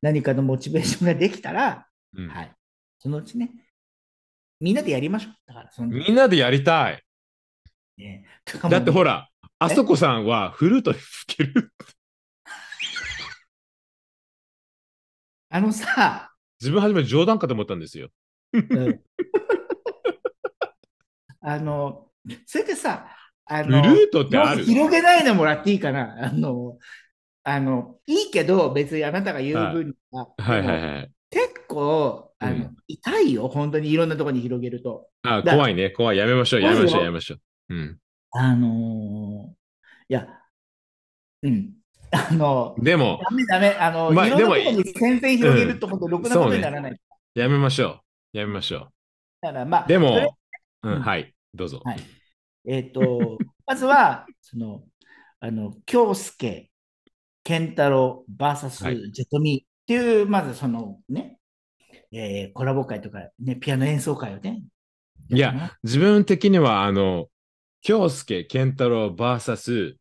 [0.00, 2.52] 何かのモチベーションができたら、うんはい。
[2.98, 3.50] そのうちね、
[4.60, 5.34] みんなでやりましょう。
[5.46, 7.02] だから、そのみんなでやりたい。
[7.98, 8.24] ね、
[8.70, 11.72] だってほら、ら、あそこさんはフルートに吹ける。
[15.52, 18.08] あのさ、自分初め冗談かと思ったんですよ。
[18.52, 19.02] うん
[21.40, 22.10] あの、
[22.46, 23.08] それでさ、
[23.46, 24.64] あフの、ルートってある？
[24.64, 26.26] 広げないでもらっていいかな。
[26.28, 26.78] あの、
[27.44, 31.12] あの、いいけど、別にあなたが言う分には、はいはいでもはい。
[31.30, 35.08] 結構、あの、うん痛いよ、本当にいろんなところに広げると。
[35.22, 36.16] あ、だ怖いね、怖い。
[36.16, 37.74] やめましょう、やめましょう、やめましょう。
[37.74, 37.98] うん。
[38.30, 39.62] あのー
[40.08, 40.28] いや、
[41.42, 41.81] うん。
[42.12, 43.70] あの、でも、ダメダメ。
[43.70, 47.00] あの、まあいろんなとこに戦線広げると、本当ろくなことにならない。
[47.34, 48.02] やめましょ
[48.34, 48.38] う。
[48.38, 48.90] やめましょ
[49.40, 49.88] だから、まあ、う。
[49.88, 50.36] でも、
[50.82, 51.80] うん、うんはい、どうぞ。
[51.84, 52.00] はい。
[52.66, 54.84] えっ、と、 まずは、その、
[55.40, 56.70] あの、京介、
[57.44, 61.38] 健太郎 VS はいジェトミっていう、まずそのね、
[62.12, 64.62] えーコラボ会とか、ね、ピアノ演奏会をね。
[65.30, 67.28] いや、自分的には、あの、
[67.80, 69.96] 京介、健太郎 VS、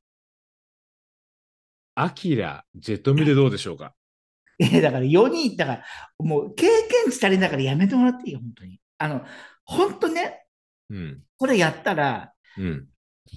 [1.95, 3.93] アキラ、ジェットミでどうでしょうか？
[4.59, 5.83] えーだから4人、だから、
[6.19, 8.79] もう経験値足りながらやめてもらっていいよ、本当に。
[8.97, 9.25] あの、
[9.65, 10.45] 本当ね、
[10.89, 11.23] うん。
[11.37, 12.87] これやったら、うん。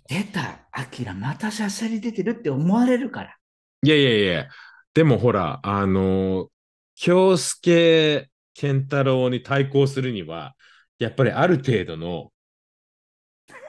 [0.08, 3.36] 出た、アキラ、またしゃしゃり出てるって思われるから。
[3.82, 4.48] いやいやいや、
[4.94, 6.48] でもほら、あの、
[6.96, 10.54] 京介、健太郎に対抗するには、
[10.98, 12.32] やっぱりある程度の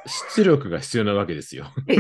[0.06, 1.66] 出力が必要なわけですよ。
[1.88, 1.97] え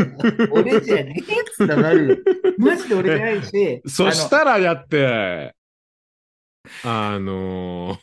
[0.51, 2.17] 俺じゃねえっつったらマジで。
[2.57, 5.55] マジで俺じゃないし、そしたらやって、
[6.83, 7.97] あの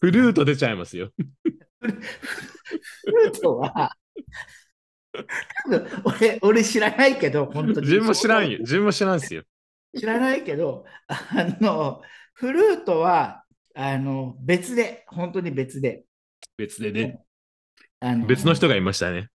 [0.00, 1.10] フルート出ちゃいますよ。
[1.80, 3.96] フルートは、
[5.64, 7.86] 多分俺、俺知らないけど、本当に。
[7.86, 8.58] 自分も知らんよ。
[8.60, 9.42] 自分も知らんすよ。
[9.96, 11.16] 知らないけど、あ
[11.60, 12.02] の、
[12.34, 13.44] フルートは、
[13.74, 16.04] あの、別で、本当に別で。
[16.56, 17.22] 別でね。
[18.00, 19.28] あの別の人がいましたね。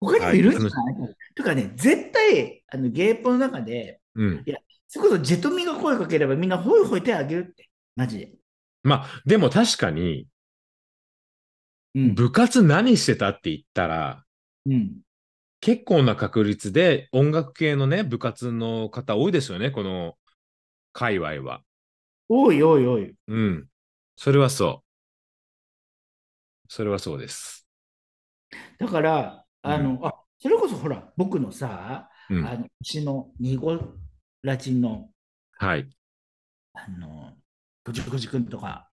[0.00, 4.44] 他にもいるんじゃない、とかね、絶対、あの、ゲーポの中で、うん。
[4.88, 7.68] それこそジェトミが声かければみんなホイホイ手あげるって。
[7.96, 8.32] マジで。
[8.82, 10.28] まあ、でも確かに、
[11.94, 12.14] うん。
[12.14, 14.24] 部活何してたって言ったら、
[14.66, 15.00] うん。
[15.60, 20.16] 結構な確率で音楽系のね、部活の方多いですよね、この
[20.92, 21.62] 界隈は。
[22.28, 23.14] おいおいおい。
[23.28, 23.66] うん。
[24.16, 24.84] それはそう。
[26.68, 27.63] それはそうです。
[28.78, 32.46] だから、あの、うあ、それこそほら、僕のさ、うん。
[32.46, 33.78] あの、うちのニゴ
[34.42, 35.10] ラチンの、
[35.58, 35.88] はい。
[36.74, 37.32] あの、
[37.84, 38.88] こじこじくんとか、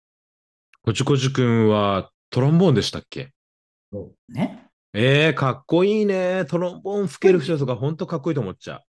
[0.82, 3.32] こちこちくんはトロンボーンでしたっけ？
[4.28, 4.68] ね。
[4.92, 6.44] えー、かっこいいね。
[6.44, 8.82] トロンボーン吹ける人とか本当かっこいいと思っちゃ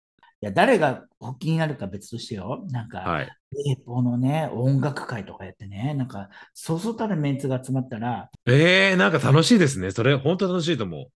[0.43, 2.66] いや、誰が発起になるか別としてよ。
[2.70, 2.89] なんう。
[2.89, 3.37] か、はい。
[3.68, 9.91] 英語のね、音楽会とかやってね、なんか、そうそうたるメンツが集まったら、えー、なんか楽しいですね。
[9.91, 11.11] それ本当楽しいと思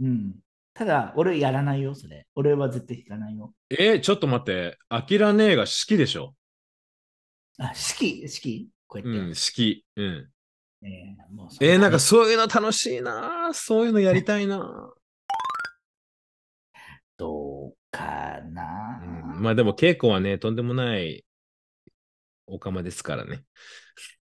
[0.00, 0.04] う。
[0.04, 0.34] うん。
[0.72, 2.26] ただ、俺やらないよ、それ。
[2.34, 3.54] 俺は絶対弾かないよ。
[3.70, 4.76] えー、ちょっと待って。
[4.88, 6.34] アキラ姉が好きでしょ。
[7.58, 9.20] あ、式、式こうやって。
[9.20, 9.84] うん、好き。
[9.96, 10.30] うん。
[10.82, 13.52] えーもうそえー、なんかそういうの楽しいな。
[13.54, 14.92] そういうのやりたいな。
[17.16, 17.53] どう
[17.96, 19.00] かな。
[19.02, 19.06] う
[19.38, 21.24] ん、まあでも稽古はね、とんでもない
[22.46, 23.44] おかまですからね。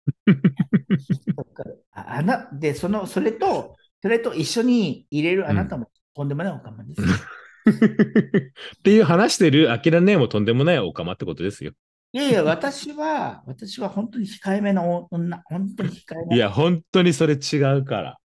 [1.93, 7.17] ああなで、その、それと、それと一緒に入れるあなたもとんでもないおかまですよ。
[8.79, 11.73] っていう話してるアキラ姉もとんでもないおかまってことですよ。
[12.13, 16.37] いやいや、私は、私は本当に控えめな女、本当に控えめ。
[16.37, 18.19] いや、本当にそれ違うから。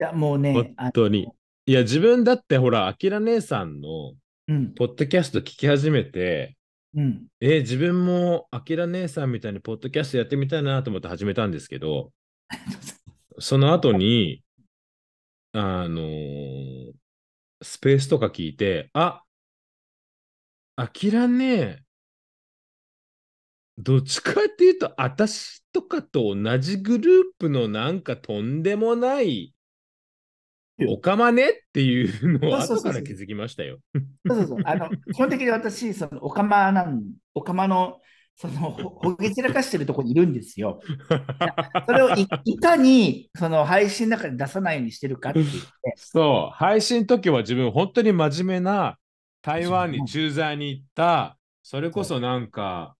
[0.00, 1.28] いやもうね、本あ当に。
[1.66, 4.14] いや、自分だってほら、アキラ姉さんの
[4.48, 6.56] うん、ポッドキャスト聞き始めて、
[6.94, 12.12] うん、えー自分もアキラ姉さんみたいにポッドキャストやってみたいなと思って始めたんですけど、
[13.38, 14.42] その後に、
[15.52, 16.92] あのー
[17.60, 19.24] スペースとか聞いて、あ、
[20.76, 21.82] アキラね、
[23.76, 27.06] どっちかっていうと、私とかと同じグルー
[27.36, 29.54] プのなんかとんでもない
[30.88, 33.78] おかまねっていうのを後から気づきましたよ。
[34.26, 34.58] そうそうそう。
[34.64, 37.02] あの、 基本的に私、その、おかまなん、
[37.34, 38.00] おかまの、
[38.36, 40.80] その、ほほげ散らかしてるところにいるんですよ。
[41.86, 45.60] それをいいかに、その、配信の中で出さないようにしてるかって言って、
[45.96, 48.98] そう、配信の時は自分本当に真面目な
[49.42, 52.94] 台湾に駐在に行った、それこそなんか、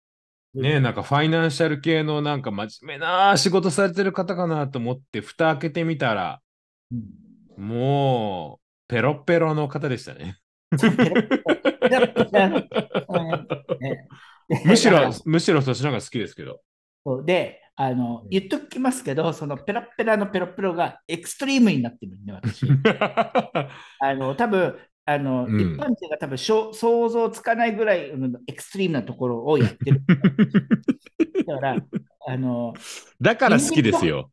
[0.53, 6.41] ねなんかファイナンシャル系のなんか真面目な仕事されてる方かなと思って、蓋開けてみたら、
[6.91, 7.28] うん
[7.59, 10.37] もう、ペロッペロの方でしたね。
[13.79, 14.07] ね
[14.65, 16.61] むしろ むしろそっちの方が好きですけど。
[17.25, 22.65] で、あの、言っときますけど、そのペラッペラのペロッペロがエクストリームになってるんで、私。
[23.99, 24.75] あの、多分
[25.05, 30.03] あの、うん一般人が多分しょ想像つかないぐらいうんエクストリームなところをやってる。
[31.47, 31.77] だから、
[32.27, 32.73] あの、
[33.19, 34.31] だから好きですよ。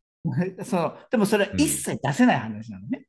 [0.64, 3.05] その、でもそれは一切出せない話なのね。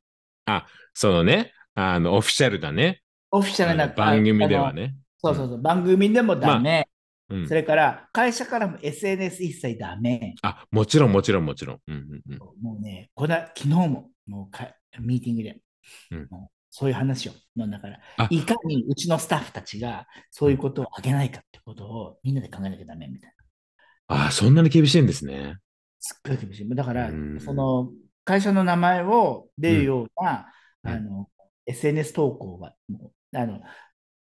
[0.94, 3.02] そのね、あの、オフィシャルだね。
[3.30, 4.96] オフィシャルな番組ではね。
[5.18, 6.88] そうそうそう、番組でもダメ。
[6.90, 6.98] うん
[7.46, 10.34] それから、会社からも SNS 一切ダメ。
[10.40, 11.78] あ、もちろん、もちろん、もちろん。
[11.86, 14.66] うんうんうんもうね、この昨日も、もうか
[14.98, 15.60] ミーティングで、
[16.10, 16.28] うん
[16.70, 23.32] そういう話を飲んだからあ、いかにうちのスタッフたちがそういうことをあげないかってことをみんなで考えなきゃダメみたい
[24.08, 24.26] な。
[24.26, 25.56] あ、そんなに厳しいんですね。
[25.98, 26.68] すっごい厳しい。
[26.74, 27.90] だからうん、その
[28.28, 30.52] 会社の名前を出るような、
[30.84, 31.28] うんあの
[31.66, 33.60] SNS 投稿がもうあの、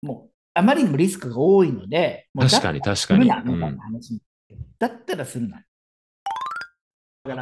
[0.02, 3.28] もうあまりにもリスクが多いので、確かに、確すかに。
[3.28, 5.62] だったらするな。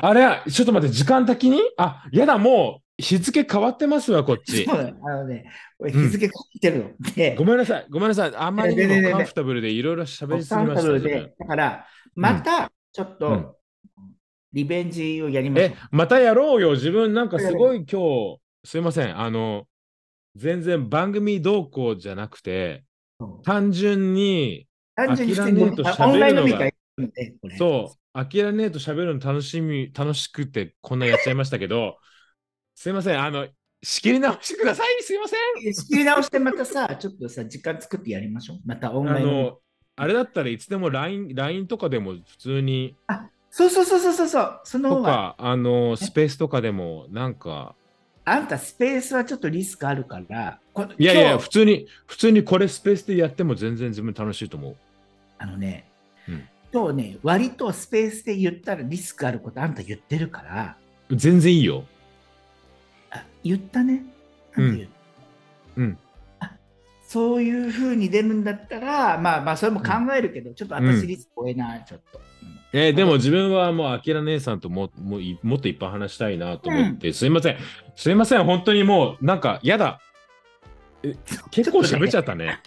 [0.03, 1.61] あれ、ちょっと待って、時間的に？
[1.77, 4.75] あ、やだ、もう日付変わってますわ、こっちそ。
[4.75, 8.33] うだよあのね、これ日付書いてるので、ごめんなさい、ごめんなさい。
[8.37, 10.93] あんまりにもカンフタブルでいろいろ喋りすぎました。
[10.93, 13.60] だから、またちょっうんと、
[14.53, 16.73] リベンジをやりましょえ、またやろうよ。
[16.73, 19.19] 自分なんかすごい今日、すいません。
[19.19, 19.67] あの、
[20.37, 22.85] 全然番組動向じゃなくて、
[23.21, 23.43] う。
[23.45, 24.67] 単純に、
[24.97, 26.75] 単純にオンライン飲み会。
[27.59, 31.97] そう、アキラネーと喋るの楽しみ、楽しくてこんなやっちゃいましたけど、
[32.75, 33.21] すいません。
[33.21, 33.49] あの、
[33.83, 35.03] 仕切り直してください。
[35.03, 35.37] すいませ
[35.69, 35.73] ん。
[35.73, 38.59] 仕切り直してまたさ、ちょっとさ、時間作ってやりましょう。
[38.67, 39.53] またオンあライン
[39.97, 47.75] あれだったらいつでも LINE, LINE とかでも普通に、そうそうそうそうそうそう、その方あの、スペースとかでも、なんか、
[48.25, 54.77] あんたスペースはちょっとリスクあるから、こいやいや、普通に、普通にこれスペースでやっても全然自分楽しいと思う。
[55.39, 55.85] あのね、
[56.29, 56.49] うん。
[56.73, 60.77] 今日ね、割とスペースで言ったらリスクあることあんた言ってるから、
[61.11, 61.85] 全然いいよ。
[63.11, 64.05] あ言ったね。
[64.57, 65.81] うんなんて言う？
[65.81, 65.99] うん。
[66.05, 66.10] あ
[67.11, 72.19] そういうふうに出るんだったら、まあまあ、それも考えるけど、ちょっとうん私リスク多いな、ちょっと。
[72.19, 77.57] うんえーでも自分はもう、アキラ姉さんともももっといっぱい話したいなと思って、すいません。
[77.97, 79.99] すいません、本当にもう、なんか、やだ。
[81.03, 81.17] え
[81.51, 82.61] 結構喋っちゃったね。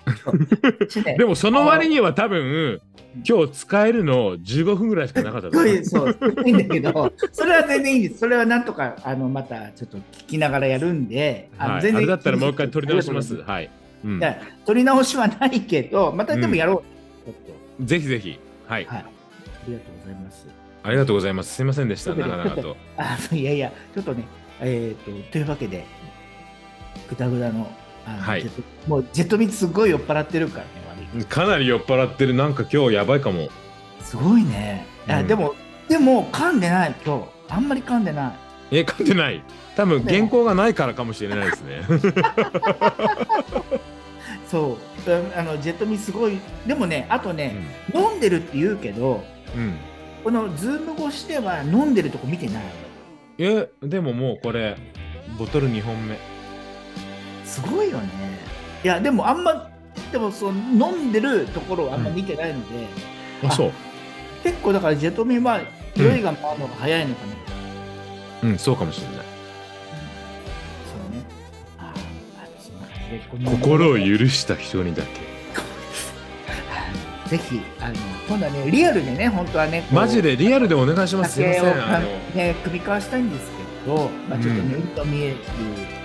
[1.06, 2.82] ねでも、その割には多分、
[3.26, 8.20] 今日使えるの15分ぐらいしかなかったそうそう、いいんだけど、それは全然いいんです。
[8.20, 13.36] それはなんとか、あの、またちょっと聞きながらやるんで、のはい、あれだったらもう一回取り直します。
[13.36, 13.72] いはい。
[14.04, 16.84] うん、や取り直しはないけど、またでもやろ
[17.26, 17.26] う。
[17.26, 17.36] ちょっ
[17.80, 18.40] とぜひぜひ。
[18.68, 18.86] はい。
[18.86, 19.00] はい。
[19.00, 19.06] あ
[19.68, 20.48] りがとうございます。
[20.84, 21.54] ありがとうございます。
[21.54, 22.14] すいませんでした。
[22.14, 22.78] ちょっとね長々と。
[22.98, 24.26] あ、いやいや、ちょっとね、
[24.60, 25.86] えっ、と、というわけで、
[27.10, 27.72] ぐだぐだの、
[28.06, 28.46] あのはい
[28.88, 30.72] もうジェットミツすごい酔っ払ってるからね、
[31.30, 32.34] かなり酔っ払ってる。
[32.34, 33.50] なんか今日やばいかも。
[34.02, 34.86] すごいね。
[35.08, 35.56] いやうんでも、
[35.88, 37.26] でも、噛んでない、今日。
[37.50, 38.34] あんまり噛んでない。
[38.72, 39.44] え、噛んでない。
[39.76, 41.84] 多分原稿がないからかもしれないですね。
[44.54, 44.78] そ
[45.08, 45.12] う。
[45.36, 46.38] ああのジェットミツすごい。
[46.68, 47.56] でもね、あとね、
[47.92, 49.24] 飲んでるって言うけど、
[49.56, 49.62] うん。
[49.64, 49.78] うん
[50.24, 52.64] このズーム越しでは飲んでるとこ見てない。
[53.40, 54.78] え、でももうこれ、
[55.38, 56.18] ボトル2本目。
[57.44, 58.08] すごいよね。
[58.86, 59.70] いや、でもあんま、
[60.14, 62.88] でもそう飲んでるところをあんま見てないので、
[63.44, 63.72] あ、そう。
[64.44, 65.60] 結構だからジェットミンは
[65.98, 67.26] 酔いが回るのが早いのか
[68.42, 68.50] な。
[68.50, 69.23] うん、そうかもしれない。
[73.46, 75.34] 心を許した人にだけ。
[77.30, 77.96] ぜひ、あの、
[78.28, 81.34] 今度はね、リアルでね、本当はね、マジでリアルでお願いします。
[81.36, 81.66] すいません。
[82.36, 85.38] ね、首交わしたいんですけど、まあ、ちょっとね、うん海と見える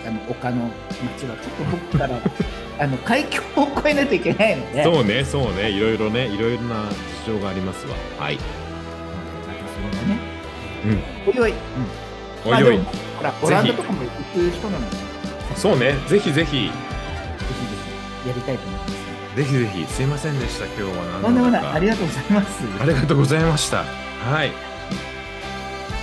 [0.07, 0.71] あの丘の
[1.17, 2.19] 町は、ちょっと僕から、
[2.81, 6.85] あの海峡を越えないといけないので、そうね、そうね、いろいろね、いろいろな
[7.25, 7.95] 事情がありますわ。
[8.19, 8.39] はい。
[8.39, 8.47] そ
[9.97, 10.19] れがね、
[10.87, 10.89] う
[11.31, 11.33] ん。
[11.33, 11.55] おいおい、
[12.45, 12.93] おいおいまあ。
[13.19, 14.09] ほら、オランダとかも行
[14.41, 15.03] く人なので、ぜ
[15.57, 16.71] そうね、ぜひぜひ、
[17.55, 17.67] ひぜ
[18.25, 18.93] ひやりたいと思います。
[19.37, 22.63] ぜひぜひ、すいませんでした、今日はとんでもない、ありがとうございます。
[22.81, 23.85] ありがとうございました。
[23.85, 24.53] はい。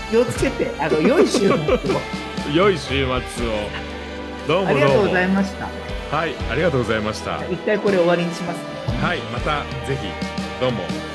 [0.09, 1.57] 気をつけて、あの、良い週末を。
[2.53, 3.09] 良い週末を。
[4.47, 4.67] どうもどうも。
[4.69, 5.67] ありがとうございました。
[6.15, 7.43] はい、ありがとうございました。
[7.51, 8.63] 一回これ終わりにしますね。
[9.01, 10.07] はい、またぜひ、
[10.61, 11.14] どうも。